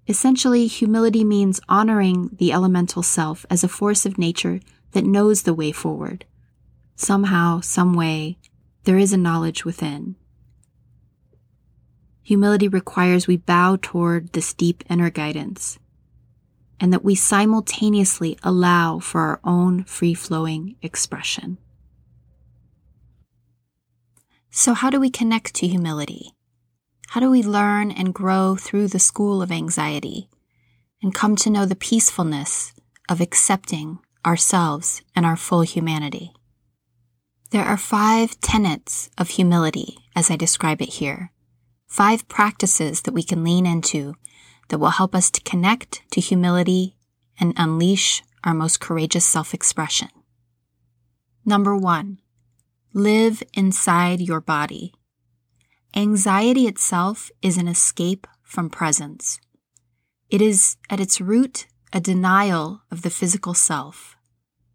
Essentially, 0.06 0.68
humility 0.68 1.24
means 1.24 1.60
honoring 1.68 2.30
the 2.32 2.52
elemental 2.52 3.02
self 3.02 3.44
as 3.50 3.64
a 3.64 3.68
force 3.68 4.06
of 4.06 4.16
nature 4.16 4.60
that 4.92 5.04
knows 5.04 5.42
the 5.42 5.52
way 5.52 5.72
forward. 5.72 6.24
Somehow, 6.94 7.60
some 7.62 7.92
way, 7.94 8.38
there 8.84 8.96
is 8.96 9.12
a 9.12 9.16
knowledge 9.16 9.64
within. 9.64 10.14
Humility 12.22 12.68
requires 12.68 13.26
we 13.26 13.38
bow 13.38 13.76
toward 13.82 14.34
this 14.34 14.54
deep 14.54 14.84
inner 14.88 15.10
guidance 15.10 15.80
and 16.78 16.92
that 16.92 17.04
we 17.04 17.16
simultaneously 17.16 18.38
allow 18.44 19.00
for 19.00 19.20
our 19.20 19.40
own 19.42 19.82
free 19.82 20.14
flowing 20.14 20.76
expression. 20.80 21.58
So, 24.50 24.74
how 24.74 24.90
do 24.90 25.00
we 25.00 25.10
connect 25.10 25.54
to 25.56 25.66
humility? 25.66 26.34
How 27.08 27.20
do 27.20 27.30
we 27.30 27.42
learn 27.42 27.90
and 27.90 28.14
grow 28.14 28.56
through 28.56 28.88
the 28.88 28.98
school 28.98 29.42
of 29.42 29.50
anxiety 29.50 30.28
and 31.02 31.14
come 31.14 31.36
to 31.36 31.50
know 31.50 31.64
the 31.64 31.76
peacefulness 31.76 32.72
of 33.08 33.20
accepting 33.20 33.98
ourselves, 34.24 35.02
and 35.16 35.24
our 35.24 35.36
full 35.36 35.62
humanity. 35.62 36.32
There 37.50 37.64
are 37.64 37.76
five 37.76 38.40
tenets 38.40 39.10
of 39.18 39.30
humility 39.30 39.98
as 40.14 40.30
I 40.30 40.36
describe 40.36 40.80
it 40.80 40.94
here. 40.94 41.32
Five 41.86 42.28
practices 42.28 43.02
that 43.02 43.14
we 43.14 43.22
can 43.22 43.42
lean 43.42 43.66
into 43.66 44.14
that 44.68 44.78
will 44.78 44.90
help 44.90 45.14
us 45.14 45.30
to 45.32 45.40
connect 45.40 46.02
to 46.12 46.20
humility 46.20 46.96
and 47.40 47.54
unleash 47.56 48.22
our 48.44 48.54
most 48.54 48.80
courageous 48.80 49.24
self 49.24 49.52
expression. 49.52 50.08
Number 51.44 51.76
one, 51.76 52.18
live 52.92 53.42
inside 53.54 54.20
your 54.20 54.40
body. 54.40 54.92
Anxiety 55.94 56.66
itself 56.66 57.30
is 57.42 57.56
an 57.56 57.68
escape 57.68 58.26
from 58.42 58.68
presence. 58.68 59.38
It 60.28 60.42
is 60.42 60.76
at 60.88 61.00
its 61.00 61.20
root 61.20 61.66
a 61.92 62.00
denial 62.00 62.82
of 62.90 63.02
the 63.02 63.10
physical 63.10 63.54
self. 63.54 64.16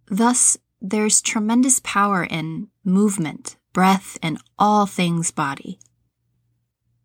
Thus, 0.07 0.57
there's 0.81 1.21
tremendous 1.21 1.79
power 1.83 2.23
in 2.23 2.67
movement, 2.83 3.57
breath, 3.73 4.17
and 4.21 4.37
all 4.59 4.85
things 4.85 5.31
body. 5.31 5.79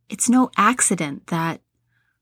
It's 0.09 0.29
no 0.29 0.51
accident 0.57 1.29
that 1.29 1.61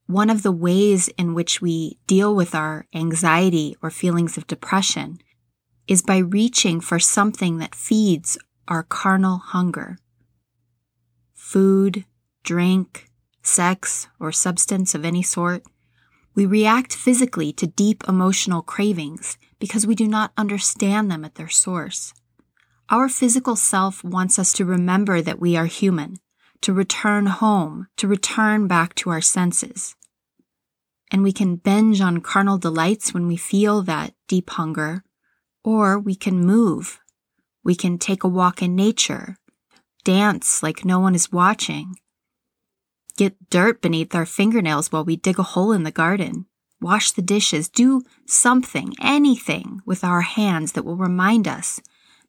one 0.07 0.31
of 0.31 0.43
the 0.43 0.53
ways 0.53 1.09
in 1.19 1.35
which 1.35 1.61
we 1.61 1.99
deal 2.07 2.35
with 2.35 2.55
our 2.55 2.87
anxiety 2.95 3.77
or 3.83 3.91
feelings 3.91 4.39
of 4.39 4.47
depression 4.47 5.19
is 5.87 6.03
by 6.03 6.19
reaching 6.19 6.81
for 6.81 6.99
something 6.99 7.59
that 7.59 7.75
feeds 7.75 8.39
our 8.69 8.83
carnal 8.83 9.39
hunger. 9.39 9.99
Food, 11.35 12.05
drink, 12.45 13.09
sex, 13.43 14.09
or 14.21 14.31
substance 14.31 14.95
of 14.95 15.05
any 15.05 15.23
sort 15.23 15.65
we 16.39 16.47
react 16.47 16.95
physically 16.95 17.53
to 17.53 17.67
deep 17.67 18.05
emotional 18.07 18.63
cravings 18.63 19.37
because 19.59 19.89
we 19.89 19.97
do 19.97 20.07
not 20.07 20.31
understand 20.37 21.11
them 21.11 21.25
at 21.25 21.35
their 21.35 21.49
source. 21.49 22.15
Our 22.89 23.09
physical 23.09 23.57
self 23.57 24.05
wants 24.05 24.39
us 24.39 24.53
to 24.53 24.65
remember 24.65 25.21
that 25.21 25.41
we 25.41 25.57
are 25.57 25.67
human, 25.67 26.19
to 26.61 26.73
return 26.73 27.27
home, 27.27 27.89
to 27.97 28.07
return 28.07 28.69
back 28.69 28.95
to 28.95 29.11
our 29.11 29.21
senses. 29.21 29.97
And 31.11 31.25
we 31.25 31.33
can 31.33 31.57
binge 31.57 32.01
on 32.01 32.21
carnal 32.21 32.57
delights 32.57 33.13
when 33.13 33.27
we 33.27 33.37
feel 33.37 33.83
that 33.83 34.15
deep 34.29 34.51
hunger, 34.51 35.03
or 35.65 35.99
we 35.99 36.15
can 36.15 36.39
move. 36.39 37.01
We 37.65 37.75
can 37.75 37.99
take 37.99 38.25
a 38.25 38.29
walk 38.29 38.63
in 38.63 38.75
nature. 38.75 39.37
dance 40.05 40.63
like 40.63 40.85
no 40.85 40.99
one 40.99 41.15
is 41.15 41.31
watching, 41.31 41.97
get 43.19 43.51
dirt 43.51 43.83
beneath 43.83 44.15
our 44.15 44.25
fingernails 44.25 44.91
while 44.91 45.05
we 45.05 45.17
dig 45.17 45.39
a 45.39 45.43
hole 45.43 45.73
in 45.73 45.83
the 45.83 45.91
garden, 45.91 46.47
wash 46.81 47.11
the 47.13 47.21
dishes, 47.21 47.69
do 47.69 48.01
something, 48.27 48.95
anything 49.03 49.81
with 49.85 50.03
our 50.03 50.23
hands 50.23 50.73
that 50.73 50.85
will 50.85 50.97
remind 50.97 51.47
us 51.47 51.81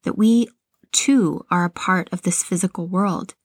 that 0.04 0.18
we 0.18 0.50
too 0.92 1.46
are 1.50 1.64
a 1.64 1.70
part 1.70 2.10
of 2.12 2.24
this 2.24 2.44
physical 2.44 2.88
world. 2.88 3.36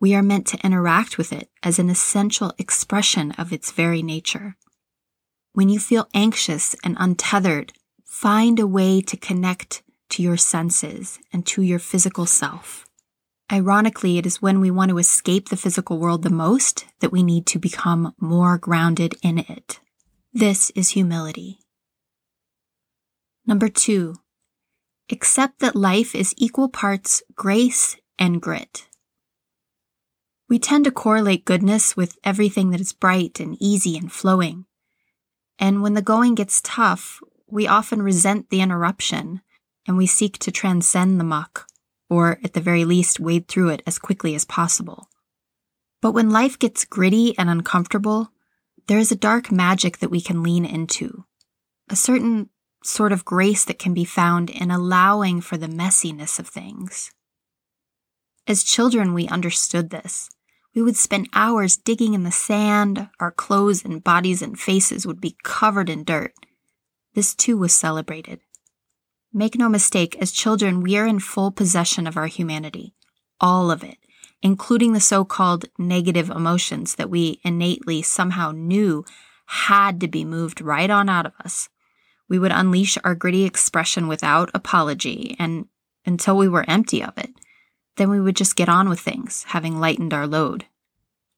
We 0.00 0.14
are 0.14 0.22
meant 0.22 0.46
to 0.48 0.66
interact 0.66 1.16
with 1.16 1.32
it 1.32 1.48
as 1.62 1.78
an 1.78 1.90
essential 1.90 2.52
expression 2.58 3.32
of 3.32 3.52
its 3.52 3.70
very 3.70 4.02
nature. 4.02 4.56
When 5.52 5.68
you 5.68 5.78
feel 5.78 6.08
anxious 6.12 6.74
and 6.82 6.96
untethered, 6.98 7.72
find 8.04 8.58
a 8.58 8.66
way 8.66 9.00
to 9.02 9.16
connect 9.16 9.82
to 10.10 10.22
your 10.22 10.36
senses 10.36 11.18
and 11.32 11.46
to 11.46 11.62
your 11.62 11.78
physical 11.78 12.26
self. 12.26 12.86
Ironically, 13.50 14.18
it 14.18 14.26
is 14.26 14.42
when 14.42 14.60
we 14.60 14.70
want 14.70 14.90
to 14.90 14.98
escape 14.98 15.48
the 15.48 15.56
physical 15.56 15.98
world 15.98 16.22
the 16.22 16.30
most 16.30 16.86
that 17.00 17.12
we 17.12 17.22
need 17.22 17.46
to 17.46 17.58
become 17.58 18.14
more 18.18 18.58
grounded 18.58 19.14
in 19.22 19.38
it. 19.38 19.80
This 20.32 20.70
is 20.70 20.90
humility. 20.90 21.60
Number 23.46 23.68
two, 23.68 24.16
accept 25.10 25.60
that 25.60 25.76
life 25.76 26.14
is 26.14 26.34
equal 26.36 26.68
parts 26.68 27.22
grace 27.34 27.96
and 28.18 28.42
grit. 28.42 28.88
We 30.48 30.58
tend 30.58 30.84
to 30.84 30.90
correlate 30.90 31.44
goodness 31.44 31.96
with 31.96 32.18
everything 32.24 32.70
that 32.70 32.80
is 32.80 32.92
bright 32.92 33.38
and 33.38 33.56
easy 33.60 33.96
and 33.96 34.10
flowing. 34.10 34.66
And 35.58 35.82
when 35.82 35.94
the 35.94 36.02
going 36.02 36.34
gets 36.34 36.60
tough, 36.60 37.20
we 37.48 37.66
often 37.66 38.02
resent 38.02 38.50
the 38.50 38.60
interruption 38.60 39.40
and 39.86 39.96
we 39.96 40.06
seek 40.06 40.38
to 40.38 40.50
transcend 40.50 41.18
the 41.18 41.24
muck, 41.24 41.66
or 42.08 42.38
at 42.42 42.52
the 42.52 42.60
very 42.60 42.84
least, 42.84 43.20
wade 43.20 43.48
through 43.48 43.70
it 43.70 43.82
as 43.86 43.98
quickly 43.98 44.34
as 44.34 44.44
possible. 44.44 45.08
But 46.02 46.12
when 46.12 46.30
life 46.30 46.58
gets 46.58 46.84
gritty 46.84 47.36
and 47.38 47.48
uncomfortable, 47.48 48.30
there 48.86 48.98
is 48.98 49.10
a 49.10 49.16
dark 49.16 49.50
magic 49.50 49.98
that 49.98 50.10
we 50.10 50.20
can 50.20 50.42
lean 50.42 50.64
into, 50.64 51.24
a 51.88 51.96
certain 51.96 52.50
sort 52.84 53.12
of 53.12 53.24
grace 53.24 53.64
that 53.64 53.78
can 53.78 53.94
be 53.94 54.04
found 54.04 54.50
in 54.50 54.70
allowing 54.70 55.40
for 55.40 55.56
the 55.56 55.66
messiness 55.66 56.38
of 56.38 56.46
things. 56.46 57.10
As 58.46 58.62
children, 58.62 59.12
we 59.12 59.26
understood 59.26 59.90
this. 59.90 60.30
We 60.74 60.82
would 60.82 60.96
spend 60.96 61.28
hours 61.32 61.76
digging 61.76 62.14
in 62.14 62.22
the 62.22 62.30
sand, 62.30 63.08
our 63.18 63.32
clothes 63.32 63.84
and 63.84 64.04
bodies 64.04 64.42
and 64.42 64.58
faces 64.58 65.06
would 65.06 65.20
be 65.20 65.36
covered 65.42 65.88
in 65.88 66.04
dirt. 66.04 66.34
This 67.14 67.34
too 67.34 67.56
was 67.56 67.74
celebrated. 67.74 68.40
Make 69.36 69.58
no 69.58 69.68
mistake, 69.68 70.16
as 70.18 70.32
children, 70.32 70.80
we 70.80 70.96
are 70.96 71.06
in 71.06 71.18
full 71.20 71.50
possession 71.50 72.06
of 72.06 72.16
our 72.16 72.26
humanity. 72.26 72.94
All 73.38 73.70
of 73.70 73.84
it, 73.84 73.98
including 74.40 74.94
the 74.94 74.98
so 74.98 75.26
called 75.26 75.66
negative 75.76 76.30
emotions 76.30 76.94
that 76.94 77.10
we 77.10 77.38
innately 77.44 78.00
somehow 78.00 78.52
knew 78.52 79.04
had 79.44 80.00
to 80.00 80.08
be 80.08 80.24
moved 80.24 80.62
right 80.62 80.88
on 80.88 81.10
out 81.10 81.26
of 81.26 81.34
us. 81.44 81.68
We 82.30 82.38
would 82.38 82.50
unleash 82.50 82.96
our 83.04 83.14
gritty 83.14 83.44
expression 83.44 84.08
without 84.08 84.50
apology 84.54 85.36
and 85.38 85.66
until 86.06 86.38
we 86.38 86.48
were 86.48 86.64
empty 86.66 87.02
of 87.02 87.18
it. 87.18 87.34
Then 87.96 88.08
we 88.08 88.22
would 88.22 88.36
just 88.36 88.56
get 88.56 88.70
on 88.70 88.88
with 88.88 89.00
things, 89.00 89.44
having 89.48 89.78
lightened 89.78 90.14
our 90.14 90.26
load. 90.26 90.64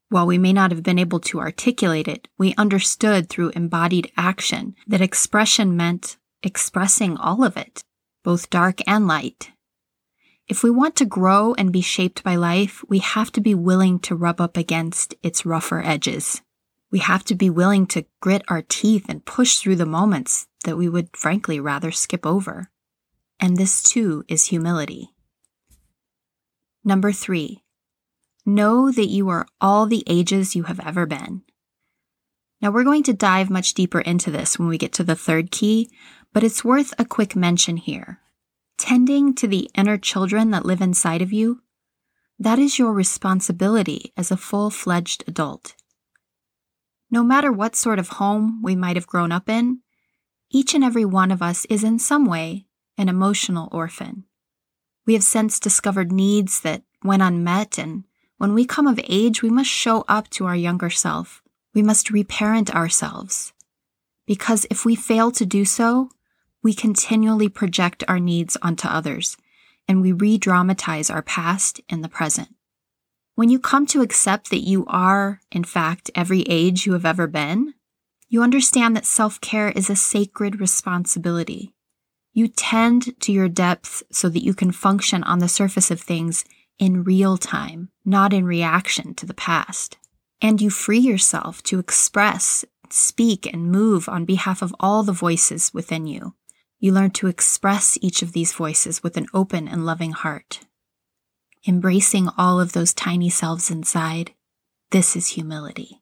While 0.08 0.28
we 0.28 0.38
may 0.38 0.52
not 0.52 0.70
have 0.70 0.84
been 0.84 1.00
able 1.00 1.18
to 1.18 1.40
articulate 1.40 2.06
it, 2.06 2.28
we 2.38 2.54
understood 2.54 3.28
through 3.28 3.50
embodied 3.56 4.12
action 4.16 4.76
that 4.86 5.00
expression 5.00 5.76
meant 5.76 6.16
expressing 6.44 7.16
all 7.16 7.42
of 7.42 7.56
it, 7.56 7.82
both 8.28 8.50
dark 8.50 8.86
and 8.86 9.06
light. 9.06 9.52
If 10.48 10.62
we 10.62 10.68
want 10.68 10.96
to 10.96 11.06
grow 11.06 11.54
and 11.54 11.72
be 11.72 11.80
shaped 11.80 12.22
by 12.22 12.36
life, 12.36 12.84
we 12.86 12.98
have 12.98 13.32
to 13.32 13.40
be 13.40 13.54
willing 13.54 13.98
to 14.00 14.14
rub 14.14 14.38
up 14.38 14.58
against 14.58 15.14
its 15.22 15.46
rougher 15.46 15.80
edges. 15.82 16.42
We 16.90 16.98
have 16.98 17.24
to 17.24 17.34
be 17.34 17.48
willing 17.48 17.86
to 17.86 18.04
grit 18.20 18.42
our 18.48 18.60
teeth 18.60 19.06
and 19.08 19.24
push 19.24 19.56
through 19.56 19.76
the 19.76 19.86
moments 19.86 20.46
that 20.64 20.76
we 20.76 20.90
would 20.90 21.16
frankly 21.16 21.58
rather 21.58 21.90
skip 21.90 22.26
over. 22.26 22.70
And 23.40 23.56
this 23.56 23.82
too 23.82 24.26
is 24.28 24.48
humility. 24.48 25.08
Number 26.84 27.12
three, 27.12 27.64
know 28.44 28.92
that 28.92 29.08
you 29.08 29.30
are 29.30 29.46
all 29.58 29.86
the 29.86 30.04
ages 30.06 30.54
you 30.54 30.64
have 30.64 30.86
ever 30.86 31.06
been. 31.06 31.44
Now 32.60 32.72
we're 32.72 32.84
going 32.84 33.04
to 33.04 33.14
dive 33.14 33.48
much 33.48 33.72
deeper 33.72 34.02
into 34.02 34.30
this 34.30 34.58
when 34.58 34.68
we 34.68 34.76
get 34.76 34.92
to 34.94 35.04
the 35.04 35.16
third 35.16 35.50
key, 35.50 35.90
but 36.32 36.44
it's 36.44 36.64
worth 36.64 36.92
a 36.98 37.04
quick 37.04 37.34
mention 37.34 37.76
here. 37.76 38.20
Tending 38.76 39.34
to 39.34 39.46
the 39.46 39.70
inner 39.74 39.98
children 39.98 40.50
that 40.50 40.64
live 40.64 40.80
inside 40.80 41.22
of 41.22 41.32
you, 41.32 41.62
that 42.38 42.58
is 42.58 42.78
your 42.78 42.92
responsibility 42.92 44.12
as 44.16 44.30
a 44.30 44.36
full 44.36 44.70
fledged 44.70 45.24
adult. 45.26 45.74
No 47.10 47.24
matter 47.24 47.50
what 47.50 47.74
sort 47.74 47.98
of 47.98 48.08
home 48.08 48.62
we 48.62 48.76
might 48.76 48.96
have 48.96 49.06
grown 49.06 49.32
up 49.32 49.48
in, 49.48 49.80
each 50.50 50.74
and 50.74 50.84
every 50.84 51.04
one 51.04 51.30
of 51.30 51.42
us 51.42 51.64
is 51.66 51.82
in 51.82 51.98
some 51.98 52.24
way 52.24 52.66
an 52.96 53.08
emotional 53.08 53.68
orphan. 53.72 54.24
We 55.06 55.14
have 55.14 55.24
since 55.24 55.58
discovered 55.58 56.12
needs 56.12 56.60
that 56.60 56.82
went 57.02 57.22
unmet, 57.22 57.78
and 57.78 58.04
when 58.36 58.54
we 58.54 58.64
come 58.64 58.86
of 58.86 59.00
age, 59.08 59.42
we 59.42 59.50
must 59.50 59.70
show 59.70 60.04
up 60.06 60.28
to 60.30 60.46
our 60.46 60.56
younger 60.56 60.90
self. 60.90 61.42
We 61.74 61.82
must 61.82 62.10
reparent 62.10 62.74
ourselves. 62.74 63.52
Because 64.26 64.66
if 64.70 64.84
we 64.84 64.94
fail 64.94 65.30
to 65.32 65.46
do 65.46 65.64
so, 65.64 66.10
we 66.68 66.74
continually 66.74 67.48
project 67.48 68.04
our 68.08 68.20
needs 68.20 68.54
onto 68.60 68.86
others, 68.86 69.38
and 69.88 70.02
we 70.02 70.12
re 70.12 70.36
dramatize 70.36 71.08
our 71.08 71.22
past 71.22 71.80
in 71.88 72.02
the 72.02 72.10
present. 72.10 72.54
When 73.36 73.48
you 73.48 73.58
come 73.58 73.86
to 73.86 74.02
accept 74.02 74.50
that 74.50 74.68
you 74.68 74.84
are, 74.86 75.40
in 75.50 75.64
fact, 75.64 76.10
every 76.14 76.42
age 76.42 76.84
you 76.84 76.92
have 76.92 77.06
ever 77.06 77.26
been, 77.26 77.72
you 78.28 78.42
understand 78.42 78.94
that 78.94 79.06
self 79.06 79.40
care 79.40 79.70
is 79.70 79.88
a 79.88 79.96
sacred 79.96 80.60
responsibility. 80.60 81.72
You 82.34 82.48
tend 82.48 83.18
to 83.22 83.32
your 83.32 83.48
depths 83.48 84.02
so 84.12 84.28
that 84.28 84.44
you 84.44 84.52
can 84.52 84.70
function 84.70 85.24
on 85.24 85.38
the 85.38 85.48
surface 85.48 85.90
of 85.90 86.02
things 86.02 86.44
in 86.78 87.02
real 87.02 87.38
time, 87.38 87.88
not 88.04 88.34
in 88.34 88.44
reaction 88.44 89.14
to 89.14 89.24
the 89.24 89.32
past. 89.32 89.96
And 90.42 90.60
you 90.60 90.68
free 90.68 90.98
yourself 90.98 91.62
to 91.62 91.78
express, 91.78 92.66
speak, 92.90 93.50
and 93.50 93.72
move 93.72 94.06
on 94.06 94.26
behalf 94.26 94.60
of 94.60 94.76
all 94.78 95.02
the 95.02 95.14
voices 95.14 95.72
within 95.72 96.06
you. 96.06 96.34
You 96.80 96.92
learn 96.92 97.10
to 97.12 97.26
express 97.26 97.98
each 98.00 98.22
of 98.22 98.32
these 98.32 98.52
voices 98.52 99.02
with 99.02 99.16
an 99.16 99.26
open 99.34 99.66
and 99.66 99.84
loving 99.84 100.12
heart. 100.12 100.60
Embracing 101.66 102.28
all 102.38 102.60
of 102.60 102.72
those 102.72 102.94
tiny 102.94 103.28
selves 103.30 103.70
inside, 103.70 104.32
this 104.90 105.16
is 105.16 105.28
humility. 105.28 106.00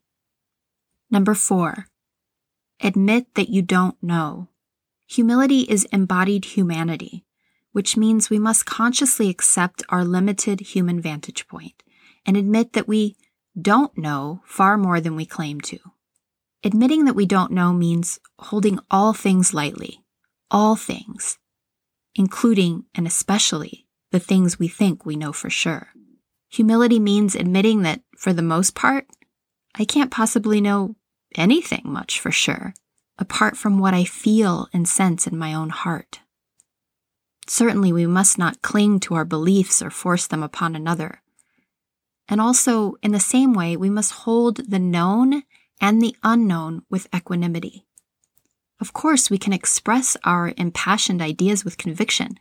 Number 1.09 1.33
four, 1.33 1.87
admit 2.79 3.33
that 3.33 3.49
you 3.49 3.61
don't 3.61 4.01
know. 4.03 4.49
Humility 5.07 5.61
is 5.61 5.85
embodied 5.85 6.45
humanity, 6.45 7.25
which 7.71 7.97
means 7.97 8.29
we 8.29 8.39
must 8.39 8.65
consciously 8.65 9.29
accept 9.29 9.81
our 9.89 10.05
limited 10.05 10.59
human 10.59 11.01
vantage 11.01 11.47
point 11.47 11.81
and 12.25 12.37
admit 12.37 12.73
that 12.73 12.87
we 12.87 13.15
don't 13.59 13.97
know 13.97 14.41
far 14.45 14.77
more 14.77 15.01
than 15.01 15.15
we 15.15 15.25
claim 15.25 15.59
to. 15.61 15.79
Admitting 16.63 17.05
that 17.05 17.15
we 17.15 17.25
don't 17.25 17.51
know 17.51 17.73
means 17.73 18.19
holding 18.37 18.79
all 18.91 19.13
things 19.13 19.53
lightly, 19.53 20.03
all 20.51 20.75
things, 20.75 21.37
including 22.15 22.85
and 22.95 23.07
especially 23.07 23.87
the 24.11 24.19
things 24.19 24.57
we 24.59 24.67
think 24.67 25.05
we 25.05 25.15
know 25.15 25.33
for 25.33 25.49
sure. 25.49 25.89
Humility 26.49 26.99
means 26.99 27.35
admitting 27.35 27.81
that, 27.81 28.01
for 28.17 28.33
the 28.33 28.41
most 28.41 28.73
part, 28.73 29.07
I 29.75 29.85
can't 29.85 30.11
possibly 30.11 30.61
know 30.61 30.95
anything 31.35 31.83
much 31.85 32.19
for 32.19 32.31
sure 32.31 32.73
apart 33.19 33.57
from 33.57 33.79
what 33.79 33.93
I 33.93 34.03
feel 34.03 34.67
and 34.71 34.87
sense 34.87 35.27
in 35.27 35.37
my 35.37 35.53
own 35.53 35.69
heart. 35.69 36.19
Certainly, 37.47 37.93
we 37.93 38.05
must 38.05 38.37
not 38.37 38.61
cling 38.61 38.99
to 39.01 39.15
our 39.15 39.25
beliefs 39.25 39.81
or 39.81 39.89
force 39.89 40.27
them 40.27 40.43
upon 40.43 40.75
another. 40.75 41.21
And 42.27 42.41
also, 42.41 42.95
in 43.01 43.13
the 43.13 43.19
same 43.19 43.53
way, 43.53 43.77
we 43.77 43.89
must 43.89 44.11
hold 44.11 44.69
the 44.69 44.79
known 44.79 45.43
and 45.79 46.01
the 46.01 46.15
unknown 46.23 46.83
with 46.89 47.07
equanimity. 47.15 47.86
Of 48.79 48.93
course, 48.93 49.29
we 49.29 49.37
can 49.37 49.53
express 49.53 50.15
our 50.23 50.53
impassioned 50.57 51.21
ideas 51.21 51.65
with 51.65 51.77
conviction, 51.77 52.37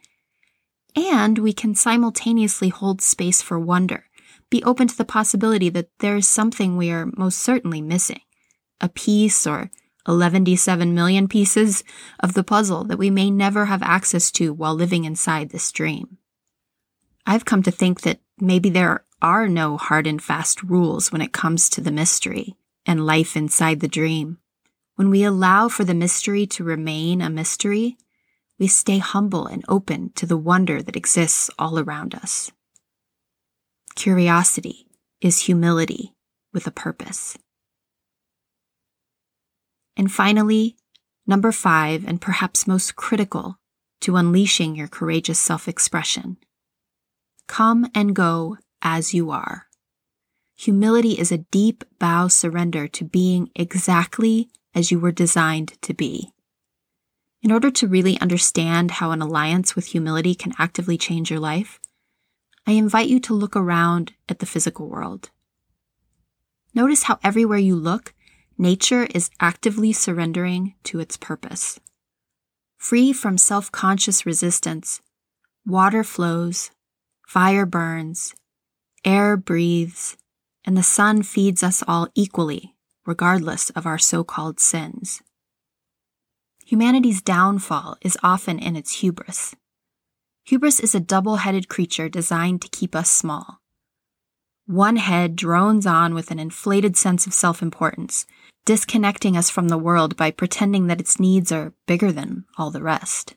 and 0.94 1.38
we 1.38 1.52
can 1.52 1.74
simultaneously 1.74 2.68
hold 2.68 3.00
space 3.00 3.40
for 3.40 3.58
wonder, 3.58 4.04
be 4.50 4.62
open 4.64 4.88
to 4.88 4.96
the 4.96 5.04
possibility 5.04 5.68
that 5.70 5.90
there 5.98 6.16
is 6.16 6.28
something 6.28 6.76
we 6.76 6.90
are 6.90 7.10
most 7.16 7.38
certainly 7.38 7.80
missing, 7.80 8.20
a 8.80 8.88
piece 8.88 9.46
or 9.46 9.70
11 10.06 10.44
million 10.94 11.26
pieces 11.26 11.82
of 12.20 12.34
the 12.34 12.44
puzzle 12.44 12.84
that 12.84 12.98
we 12.98 13.10
may 13.10 13.30
never 13.30 13.66
have 13.66 13.82
access 13.82 14.30
to 14.30 14.52
while 14.52 14.74
living 14.74 15.04
inside 15.04 15.50
this 15.50 15.72
dream. 15.72 16.18
I've 17.26 17.44
come 17.44 17.62
to 17.64 17.70
think 17.70 18.02
that 18.02 18.20
maybe 18.38 18.70
there 18.70 19.04
are 19.20 19.48
no 19.48 19.76
hard 19.76 20.06
and 20.06 20.22
fast 20.22 20.62
rules 20.62 21.10
when 21.10 21.22
it 21.22 21.32
comes 21.32 21.68
to 21.70 21.80
the 21.80 21.90
mystery 21.90 22.56
and 22.84 23.04
life 23.06 23.36
inside 23.36 23.80
the 23.80 23.88
dream. 23.88 24.38
When 24.96 25.10
we 25.10 25.24
allow 25.24 25.68
for 25.68 25.84
the 25.84 25.94
mystery 25.94 26.46
to 26.48 26.64
remain 26.64 27.20
a 27.20 27.28
mystery, 27.28 27.98
we 28.58 28.66
stay 28.66 28.98
humble 28.98 29.46
and 29.46 29.62
open 29.68 30.10
to 30.16 30.24
the 30.24 30.38
wonder 30.38 30.82
that 30.82 30.96
exists 30.96 31.50
all 31.58 31.78
around 31.78 32.14
us. 32.14 32.50
Curiosity 33.94 34.88
is 35.20 35.40
humility 35.40 36.14
with 36.52 36.66
a 36.66 36.70
purpose. 36.70 37.36
And 39.98 40.10
finally, 40.10 40.76
number 41.26 41.52
five, 41.52 42.06
and 42.06 42.20
perhaps 42.20 42.66
most 42.66 42.96
critical 42.96 43.58
to 44.00 44.16
unleashing 44.16 44.76
your 44.76 44.88
courageous 44.88 45.38
self 45.38 45.68
expression 45.68 46.38
come 47.46 47.86
and 47.94 48.16
go 48.16 48.56
as 48.82 49.14
you 49.14 49.30
are. 49.30 49.66
Humility 50.56 51.12
is 51.12 51.30
a 51.30 51.38
deep 51.38 51.84
bow 51.98 52.28
surrender 52.28 52.88
to 52.88 53.04
being 53.04 53.50
exactly 53.54 54.48
as 54.76 54.92
you 54.92 55.00
were 55.00 55.10
designed 55.10 55.80
to 55.82 55.94
be. 55.94 56.30
In 57.42 57.50
order 57.50 57.70
to 57.70 57.88
really 57.88 58.20
understand 58.20 58.92
how 58.92 59.10
an 59.10 59.22
alliance 59.22 59.74
with 59.74 59.86
humility 59.86 60.34
can 60.34 60.52
actively 60.58 60.98
change 60.98 61.30
your 61.30 61.40
life, 61.40 61.80
I 62.66 62.72
invite 62.72 63.08
you 63.08 63.18
to 63.20 63.34
look 63.34 63.56
around 63.56 64.12
at 64.28 64.40
the 64.40 64.46
physical 64.46 64.88
world. 64.88 65.30
Notice 66.74 67.04
how 67.04 67.18
everywhere 67.24 67.58
you 67.58 67.74
look, 67.74 68.12
nature 68.58 69.06
is 69.14 69.30
actively 69.40 69.92
surrendering 69.92 70.74
to 70.84 71.00
its 71.00 71.16
purpose. 71.16 71.80
Free 72.76 73.12
from 73.12 73.38
self 73.38 73.72
conscious 73.72 74.26
resistance, 74.26 75.00
water 75.64 76.04
flows, 76.04 76.70
fire 77.26 77.64
burns, 77.64 78.34
air 79.04 79.36
breathes, 79.36 80.16
and 80.64 80.76
the 80.76 80.82
sun 80.82 81.22
feeds 81.22 81.62
us 81.62 81.82
all 81.88 82.08
equally, 82.14 82.75
regardless 83.06 83.70
of 83.70 83.86
our 83.86 83.98
so 83.98 84.24
called 84.24 84.60
sins. 84.60 85.22
Humanity's 86.66 87.22
downfall 87.22 87.96
is 88.02 88.18
often 88.22 88.58
in 88.58 88.74
its 88.74 89.00
hubris. 89.00 89.54
Hubris 90.44 90.80
is 90.80 90.94
a 90.94 91.00
double 91.00 91.36
headed 91.36 91.68
creature 91.68 92.08
designed 92.08 92.60
to 92.62 92.68
keep 92.68 92.94
us 92.94 93.10
small. 93.10 93.60
One 94.66 94.96
head 94.96 95.36
drones 95.36 95.86
on 95.86 96.12
with 96.12 96.32
an 96.32 96.40
inflated 96.40 96.96
sense 96.96 97.26
of 97.26 97.32
self 97.32 97.62
importance, 97.62 98.26
disconnecting 98.64 99.36
us 99.36 99.48
from 99.48 99.68
the 99.68 99.78
world 99.78 100.16
by 100.16 100.32
pretending 100.32 100.88
that 100.88 101.00
its 101.00 101.20
needs 101.20 101.52
are 101.52 101.72
bigger 101.86 102.10
than 102.10 102.46
all 102.58 102.72
the 102.72 102.82
rest. 102.82 103.36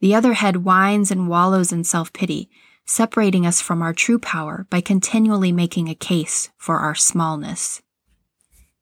The 0.00 0.14
other 0.14 0.34
head 0.34 0.64
whines 0.64 1.10
and 1.10 1.28
wallows 1.28 1.72
in 1.72 1.84
self 1.84 2.12
pity, 2.12 2.50
separating 2.84 3.46
us 3.46 3.62
from 3.62 3.80
our 3.80 3.94
true 3.94 4.18
power 4.18 4.66
by 4.68 4.82
continually 4.82 5.52
making 5.52 5.88
a 5.88 5.94
case 5.94 6.50
for 6.58 6.78
our 6.78 6.94
smallness. 6.94 7.80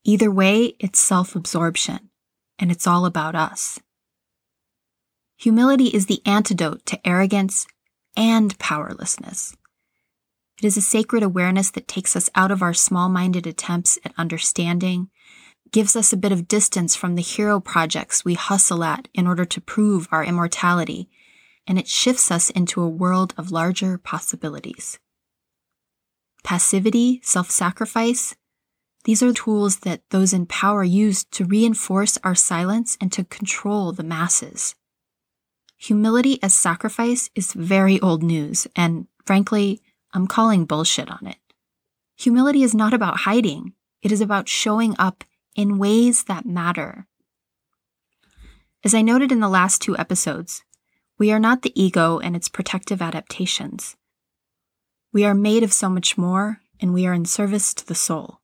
Either 0.05 0.31
way, 0.31 0.75
it's 0.79 0.99
self 0.99 1.37
absorption 1.37 2.11
and 2.59 2.71
it's 2.71 2.87
all 2.87 3.07
about 3.07 3.35
us. 3.35 3.81
Humility 5.39 5.87
is 5.87 6.07
the 6.07 6.21
antidote 6.27 6.85
to 6.87 7.07
arrogance 7.07 7.67
and 8.17 8.59
powerlessness. 8.59 9.57
It 10.59 10.67
is 10.67 10.77
a 10.77 10.83
sacred 10.83 11.23
awareness 11.23 11.71
that 11.71 11.89
takes 11.89 12.15
us 12.15 12.29
out 12.35 12.51
of 12.51 12.63
our 12.63 12.75
small 12.75 13.09
minded 13.09 13.47
attempts 13.47 13.99
at 14.05 14.13
understanding, 14.19 15.09
gives 15.73 15.97
us 15.97 16.13
a 16.13 16.19
bit 16.19 16.33
of 16.33 16.49
distance 16.49 16.95
from 16.95 17.15
the 17.15 17.23
hero 17.23 17.61
projects 17.61 18.25
we 18.25 18.35
hustle 18.35 18.85
at 18.85 19.09
in 19.15 19.27
order 19.27 19.47
to 19.47 19.61
prove 19.61 20.07
our 20.13 20.23
immortality, 20.23 21.09
and 21.67 21.79
it 21.79 21.89
shifts 21.89 22.31
us 22.31 22.51
into 22.51 22.83
a 22.83 22.89
world 22.89 23.33
of 23.39 23.51
larger 23.51 23.97
possibilities. 23.97 24.99
Passivity, 26.45 27.21
self 27.23 27.51
sacrifice, 27.51 28.35
these 29.05 29.23
are 29.23 29.33
tools 29.33 29.79
that 29.81 30.03
those 30.11 30.33
in 30.33 30.47
power 30.47 30.85
use 30.85 31.25
to 31.25 31.45
reinforce 31.45 32.19
our 32.23 32.35
silence 32.35 32.99
and 33.01 33.11
to 33.13 33.25
control 33.25 33.93
the 33.93 34.03
masses. 34.03 34.75
Humility 35.79 36.43
as 36.43 36.55
sacrifice 36.55 37.31
is 37.35 37.55
very 37.55 37.99
old 38.01 38.23
news, 38.23 38.67
and 38.77 39.07
frankly, 39.25 39.81
I'm 40.13 40.27
calling 40.27 40.67
bullshit 40.67 41.11
on 41.11 41.27
it. 41.27 41.39
Humility 42.17 42.63
is 42.63 42.75
not 42.75 42.93
about 42.93 43.21
hiding, 43.21 43.73
it 44.03 44.13
is 44.13 44.21
about 44.21 44.49
showing 44.49 44.95
up 44.99 45.25
in 45.57 45.79
ways 45.79 46.25
that 46.25 46.45
matter. 46.45 47.07
As 48.85 48.95
I 48.95 49.01
noted 49.01 49.33
in 49.33 49.41
the 49.41 49.49
last 49.49 49.81
two 49.81 49.97
episodes, 49.97 50.63
we 51.19 51.33
are 51.33 51.41
not 51.41 51.63
the 51.63 51.73
ego 51.81 52.19
and 52.19 52.37
its 52.37 52.49
protective 52.49 53.01
adaptations. 53.01 53.97
We 55.13 55.25
are 55.25 55.35
made 55.35 55.63
of 55.63 55.73
so 55.73 55.89
much 55.89 56.17
more, 56.17 56.61
and 56.79 56.93
we 56.93 57.07
are 57.07 57.13
in 57.13 57.25
service 57.25 57.75
to 57.75 57.87
the 57.87 57.95
soul. 57.95 58.40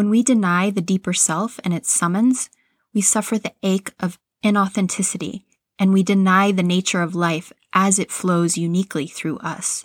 When 0.00 0.08
we 0.08 0.22
deny 0.22 0.70
the 0.70 0.80
deeper 0.80 1.12
self 1.12 1.60
and 1.62 1.74
its 1.74 1.92
summons, 1.92 2.48
we 2.94 3.02
suffer 3.02 3.36
the 3.36 3.52
ache 3.62 3.92
of 4.00 4.18
inauthenticity 4.42 5.44
and 5.78 5.92
we 5.92 6.02
deny 6.02 6.52
the 6.52 6.62
nature 6.62 7.02
of 7.02 7.14
life 7.14 7.52
as 7.74 7.98
it 7.98 8.10
flows 8.10 8.56
uniquely 8.56 9.06
through 9.06 9.36
us. 9.40 9.84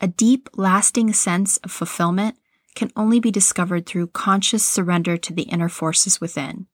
A 0.00 0.08
deep, 0.08 0.48
lasting 0.54 1.12
sense 1.12 1.58
of 1.58 1.70
fulfillment 1.70 2.38
can 2.74 2.90
only 2.96 3.20
be 3.20 3.30
discovered 3.30 3.84
through 3.84 4.06
conscious 4.06 4.64
surrender 4.64 5.18
to 5.18 5.34
the 5.34 5.42
inner 5.42 5.68
forces 5.68 6.18
within. 6.18 6.66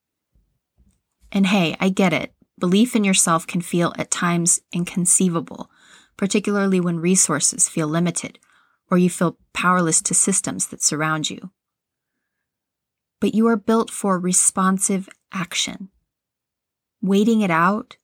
And 1.33 1.49
hey, 1.49 1.77
I 1.81 1.89
get 1.89 2.13
it. 2.13 2.33
Belief 2.61 2.95
in 2.95 3.03
yourself 3.03 3.45
can 3.45 3.61
feel 3.61 3.93
at 3.99 4.13
times 4.13 4.61
inconceivable, 4.73 5.69
particularly 6.17 6.79
when 6.79 7.01
resources 7.01 7.69
feel 7.69 7.89
limited 7.89 8.39
or 8.89 8.99
you 8.99 9.11
feel 9.11 9.37
powerless 9.53 10.01
to 10.03 10.15
systems 10.15 10.69
that 10.69 10.81
surround 10.81 11.29
you 11.29 11.51
but 13.25 13.35
you 13.35 13.47
are 13.47 13.57
built 13.57 13.91
for 13.91 14.19
responsive 14.19 15.09
action. 15.33 15.89
Waiting 17.01 17.41
it 17.41 17.51
out, 17.51 17.97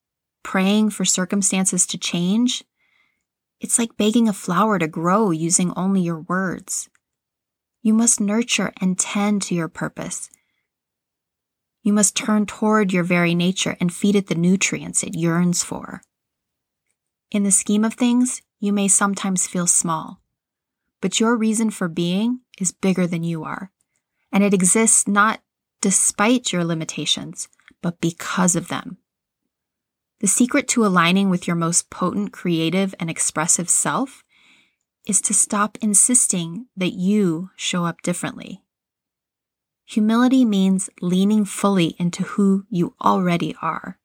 praying 0.42 0.88
for 0.88 1.04
circumstances 1.04 1.84
to 1.84 1.98
change, 1.98 2.64
it's 3.60 3.78
like 3.78 3.98
begging 3.98 4.30
a 4.30 4.32
flower 4.32 4.78
to 4.78 4.88
grow 4.88 5.30
using 5.30 5.74
only 5.76 6.00
your 6.00 6.20
words. 6.20 6.88
You 7.82 7.92
must 7.92 8.18
nurture 8.18 8.72
and 8.80 8.98
tend 8.98 9.42
to 9.42 9.54
your 9.54 9.68
purpose. 9.68 10.30
You 11.82 11.92
must 11.92 12.16
turn 12.16 12.46
toward 12.46 12.90
your 12.90 13.04
very 13.04 13.34
nature 13.34 13.76
and 13.78 13.92
feed 13.92 14.16
it 14.16 14.28
the 14.28 14.34
nutrients 14.34 15.02
it 15.02 15.14
yearns 15.14 15.62
for. 15.62 16.00
In 17.30 17.42
the 17.42 17.52
scheme 17.52 17.84
of 17.84 17.92
things, 17.92 18.40
you 18.58 18.72
may 18.72 18.88
sometimes 18.88 19.46
feel 19.46 19.66
small, 19.66 20.22
but 21.02 21.20
your 21.20 21.36
reason 21.36 21.68
for 21.68 21.88
being 21.88 22.40
is 22.58 22.72
bigger 22.72 23.06
than 23.06 23.22
you 23.22 23.44
are 23.44 23.70
and 24.32 24.44
it 24.44 24.54
exists 24.54 25.06
not 25.08 25.40
despite 25.80 26.52
your 26.52 26.64
limitations, 26.64 27.48
but 27.82 28.00
because 28.00 28.56
of 28.56 28.68
them. 28.68 28.98
The 30.20 30.26
secret 30.26 30.68
to 30.68 30.84
aligning 30.84 31.30
with 31.30 31.46
your 31.46 31.56
most 31.56 31.88
potent, 31.88 32.32
creative, 32.32 32.94
and 33.00 33.08
expressive 33.08 33.70
self 33.70 34.22
is 35.06 35.20
to 35.22 35.34
stop 35.34 35.78
insisting 35.80 36.66
that 36.76 36.92
you 36.92 37.50
show 37.56 37.86
up 37.86 38.02
differently. 38.02 38.62
Humility 39.86 40.44
means 40.44 40.90
leaning 41.00 41.44
fully 41.44 41.96
into 41.98 42.22
who 42.22 42.64
you 42.68 42.94
already 43.02 43.56
are. 43.60 43.98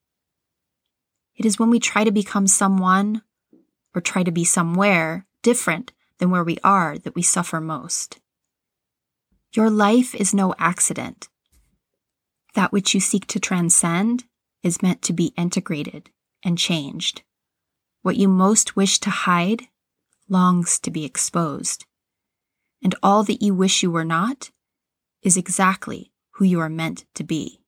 It 1.35 1.45
is 1.45 1.59
when 1.59 1.69
we 1.69 1.79
try 1.79 2.05
to 2.05 2.11
become 2.11 2.47
someone 2.47 3.21
or 3.93 4.01
try 4.01 4.23
to 4.23 4.31
be 4.31 4.45
somewhere 4.45 5.27
different 5.41 5.91
than 6.17 6.31
where 6.31 6.43
we 6.43 6.57
are 6.63 6.97
that 6.97 7.13
we 7.13 7.21
suffer 7.21 7.59
most. 7.59 8.19
Your 9.55 9.69
life 9.69 10.13
is 10.13 10.33
no 10.33 10.53
accident. 10.59 11.29
That 12.55 12.73
which 12.73 12.93
you 12.93 12.99
seek 12.99 13.25
to 13.27 13.39
transcend 13.39 14.25
is 14.63 14.81
meant 14.81 15.01
to 15.03 15.13
be 15.13 15.33
integrated 15.37 16.09
and 16.43 16.57
changed. 16.57 17.23
What 18.01 18.17
you 18.17 18.27
most 18.27 18.75
wish 18.75 18.99
to 18.99 19.09
hide 19.09 19.67
longs 20.27 20.77
to 20.79 20.91
be 20.91 21.05
exposed. 21.05 21.85
And 22.83 22.95
all 23.01 23.23
that 23.23 23.41
you 23.41 23.55
wish 23.55 23.81
you 23.81 23.89
were 23.89 24.03
not 24.03 24.51
is 25.21 25.37
exactly 25.37 26.11
who 26.31 26.43
you 26.43 26.59
are 26.59 26.67
meant 26.67 27.05
to 27.13 27.23
be. 27.23 27.61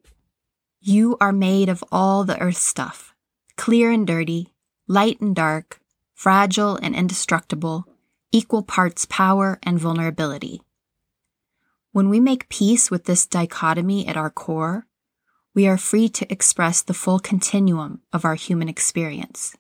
You 0.82 1.16
are 1.22 1.32
made 1.32 1.70
of 1.70 1.86
all 1.90 2.26
the 2.26 2.40
earth 2.42 2.58
stuff, 2.58 3.16
clear 3.56 3.92
and 3.92 4.06
dirty, 4.06 4.54
light 4.90 5.22
and 5.22 5.34
dark, 5.34 5.80
fragile 6.14 6.76
and 6.76 6.94
indestructible, 6.94 7.86
equal 8.34 8.62
parts 8.62 9.06
power 9.06 9.58
and 9.64 9.80
vulnerability. 9.80 10.60
When 11.98 12.10
we 12.10 12.20
make 12.20 12.48
peace 12.50 12.92
with 12.92 13.06
this 13.06 13.26
dichotomy 13.26 14.06
at 14.06 14.16
our 14.16 14.30
core, 14.30 14.86
we 15.56 15.68
are 15.68 15.80
free 15.80 16.08
to 16.10 16.32
express 16.32 16.84
the 16.84 16.94
full 16.94 17.18
continuum 17.18 18.02
of 18.14 18.24
our 18.24 18.36
human 18.36 18.70
experience. 18.70 19.58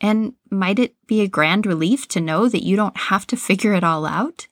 And 0.00 0.32
might 0.50 0.80
it 0.80 0.96
be 1.06 1.20
a 1.20 1.28
grand 1.28 1.66
relief 1.66 2.08
to 2.08 2.20
know 2.20 2.48
that 2.48 2.64
you 2.64 2.74
don't 2.74 2.96
have 2.96 3.28
to 3.28 3.36
figure 3.36 3.74
it 3.74 3.84
all 3.84 4.04
out? 4.04 4.48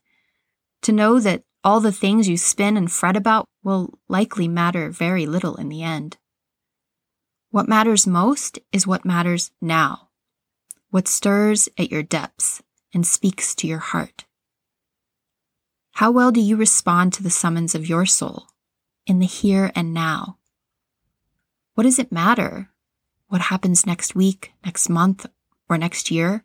To 0.82 0.92
know 0.92 1.18
that 1.18 1.42
all 1.64 1.80
the 1.80 1.90
things 1.90 2.28
you 2.28 2.36
spin 2.36 2.76
and 2.76 2.92
fret 2.92 3.16
about 3.16 3.46
will 3.64 3.98
likely 4.08 4.46
matter 4.46 4.88
very 4.88 5.26
little 5.26 5.56
in 5.56 5.68
the 5.68 5.82
end. 5.82 6.16
What 7.50 7.68
matters 7.68 8.06
most 8.06 8.56
is 8.70 8.86
what 8.86 9.04
matters 9.04 9.50
now, 9.60 10.10
what 10.90 11.08
stirs 11.08 11.68
at 11.76 11.90
your 11.90 12.04
depths 12.04 12.62
and 12.94 13.04
speaks 13.04 13.52
to 13.56 13.66
your 13.66 13.78
heart. 13.80 14.26
How 16.00 16.10
well 16.10 16.32
do 16.32 16.40
you 16.40 16.56
respond 16.56 17.12
to 17.12 17.22
the 17.22 17.28
summons 17.28 17.74
of 17.74 17.86
your 17.86 18.06
soul 18.06 18.46
in 19.06 19.18
the 19.18 19.26
here 19.26 19.70
and 19.74 19.92
now? 19.92 20.38
What 21.74 21.84
does 21.84 21.98
it 21.98 22.10
matter? 22.10 22.70
What 23.28 23.42
happens 23.42 23.84
next 23.84 24.14
week, 24.14 24.54
next 24.64 24.88
month, 24.88 25.26
or 25.68 25.76
next 25.76 26.10
year? 26.10 26.42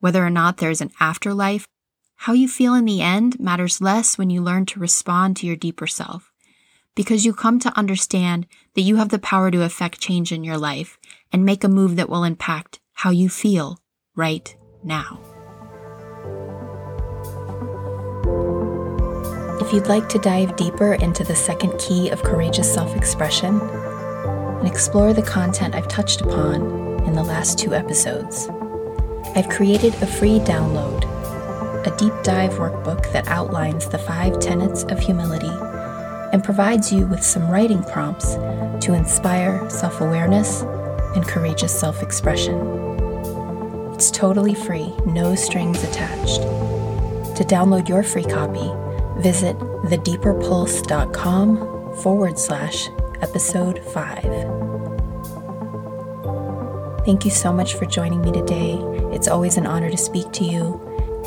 Whether 0.00 0.24
or 0.24 0.30
not 0.30 0.56
there's 0.56 0.80
an 0.80 0.90
afterlife, 1.00 1.68
how 2.14 2.32
you 2.32 2.48
feel 2.48 2.72
in 2.72 2.86
the 2.86 3.02
end 3.02 3.38
matters 3.38 3.82
less 3.82 4.16
when 4.16 4.30
you 4.30 4.40
learn 4.40 4.64
to 4.64 4.80
respond 4.80 5.36
to 5.36 5.46
your 5.46 5.56
deeper 5.56 5.86
self. 5.86 6.32
Because 6.94 7.26
you 7.26 7.34
come 7.34 7.58
to 7.58 7.78
understand 7.78 8.46
that 8.74 8.88
you 8.88 8.96
have 8.96 9.10
the 9.10 9.18
power 9.18 9.50
to 9.50 9.64
affect 9.64 10.00
change 10.00 10.32
in 10.32 10.44
your 10.44 10.56
life 10.56 10.96
and 11.30 11.44
make 11.44 11.62
a 11.62 11.68
move 11.68 11.96
that 11.96 12.08
will 12.08 12.24
impact 12.24 12.80
how 12.94 13.10
you 13.10 13.28
feel 13.28 13.80
right 14.16 14.56
now. 14.82 15.20
If 19.72 19.76
you'd 19.76 19.86
like 19.86 20.10
to 20.10 20.18
dive 20.18 20.54
deeper 20.56 20.92
into 20.92 21.24
the 21.24 21.34
second 21.34 21.78
key 21.78 22.10
of 22.10 22.22
courageous 22.22 22.70
self 22.70 22.94
expression 22.94 23.58
and 23.58 24.68
explore 24.68 25.14
the 25.14 25.22
content 25.22 25.74
I've 25.74 25.88
touched 25.88 26.20
upon 26.20 27.02
in 27.06 27.14
the 27.14 27.22
last 27.22 27.58
two 27.58 27.72
episodes, 27.72 28.50
I've 29.34 29.48
created 29.48 29.94
a 30.02 30.06
free 30.06 30.40
download, 30.40 31.06
a 31.86 31.96
deep 31.96 32.12
dive 32.22 32.52
workbook 32.58 33.10
that 33.14 33.28
outlines 33.28 33.88
the 33.88 33.96
five 33.96 34.38
tenets 34.40 34.82
of 34.82 34.98
humility 34.98 35.56
and 36.34 36.44
provides 36.44 36.92
you 36.92 37.06
with 37.06 37.22
some 37.22 37.50
writing 37.50 37.82
prompts 37.82 38.34
to 38.84 38.92
inspire 38.92 39.70
self 39.70 40.02
awareness 40.02 40.64
and 41.14 41.26
courageous 41.26 41.72
self 41.72 42.02
expression. 42.02 42.58
It's 43.94 44.10
totally 44.10 44.52
free, 44.52 44.92
no 45.06 45.34
strings 45.34 45.82
attached. 45.82 46.42
To 46.42 47.44
download 47.48 47.88
your 47.88 48.02
free 48.02 48.24
copy, 48.24 48.70
visit 49.18 49.58
thedeeperpulse.com 49.58 51.96
forward 52.02 52.38
slash 52.38 52.88
episode 53.20 53.80
5. 53.92 54.72
Thank 57.04 57.24
you 57.24 57.32
so 57.32 57.52
much 57.52 57.74
for 57.74 57.84
joining 57.84 58.22
me 58.22 58.30
today. 58.30 58.74
It's 59.12 59.26
always 59.26 59.56
an 59.56 59.66
honor 59.66 59.90
to 59.90 59.96
speak 59.96 60.30
to 60.32 60.44
you. 60.44 60.80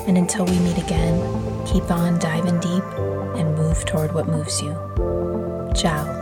And 0.08 0.18
until 0.18 0.46
we 0.46 0.58
meet 0.60 0.78
again, 0.78 1.20
keep 1.66 1.92
on 1.92 2.18
diving 2.20 2.60
deep 2.60 2.84
and 3.36 3.56
move 3.56 3.84
toward 3.86 4.14
what 4.14 4.28
moves 4.28 4.62
you. 4.62 4.74
Ciao. 5.76 6.15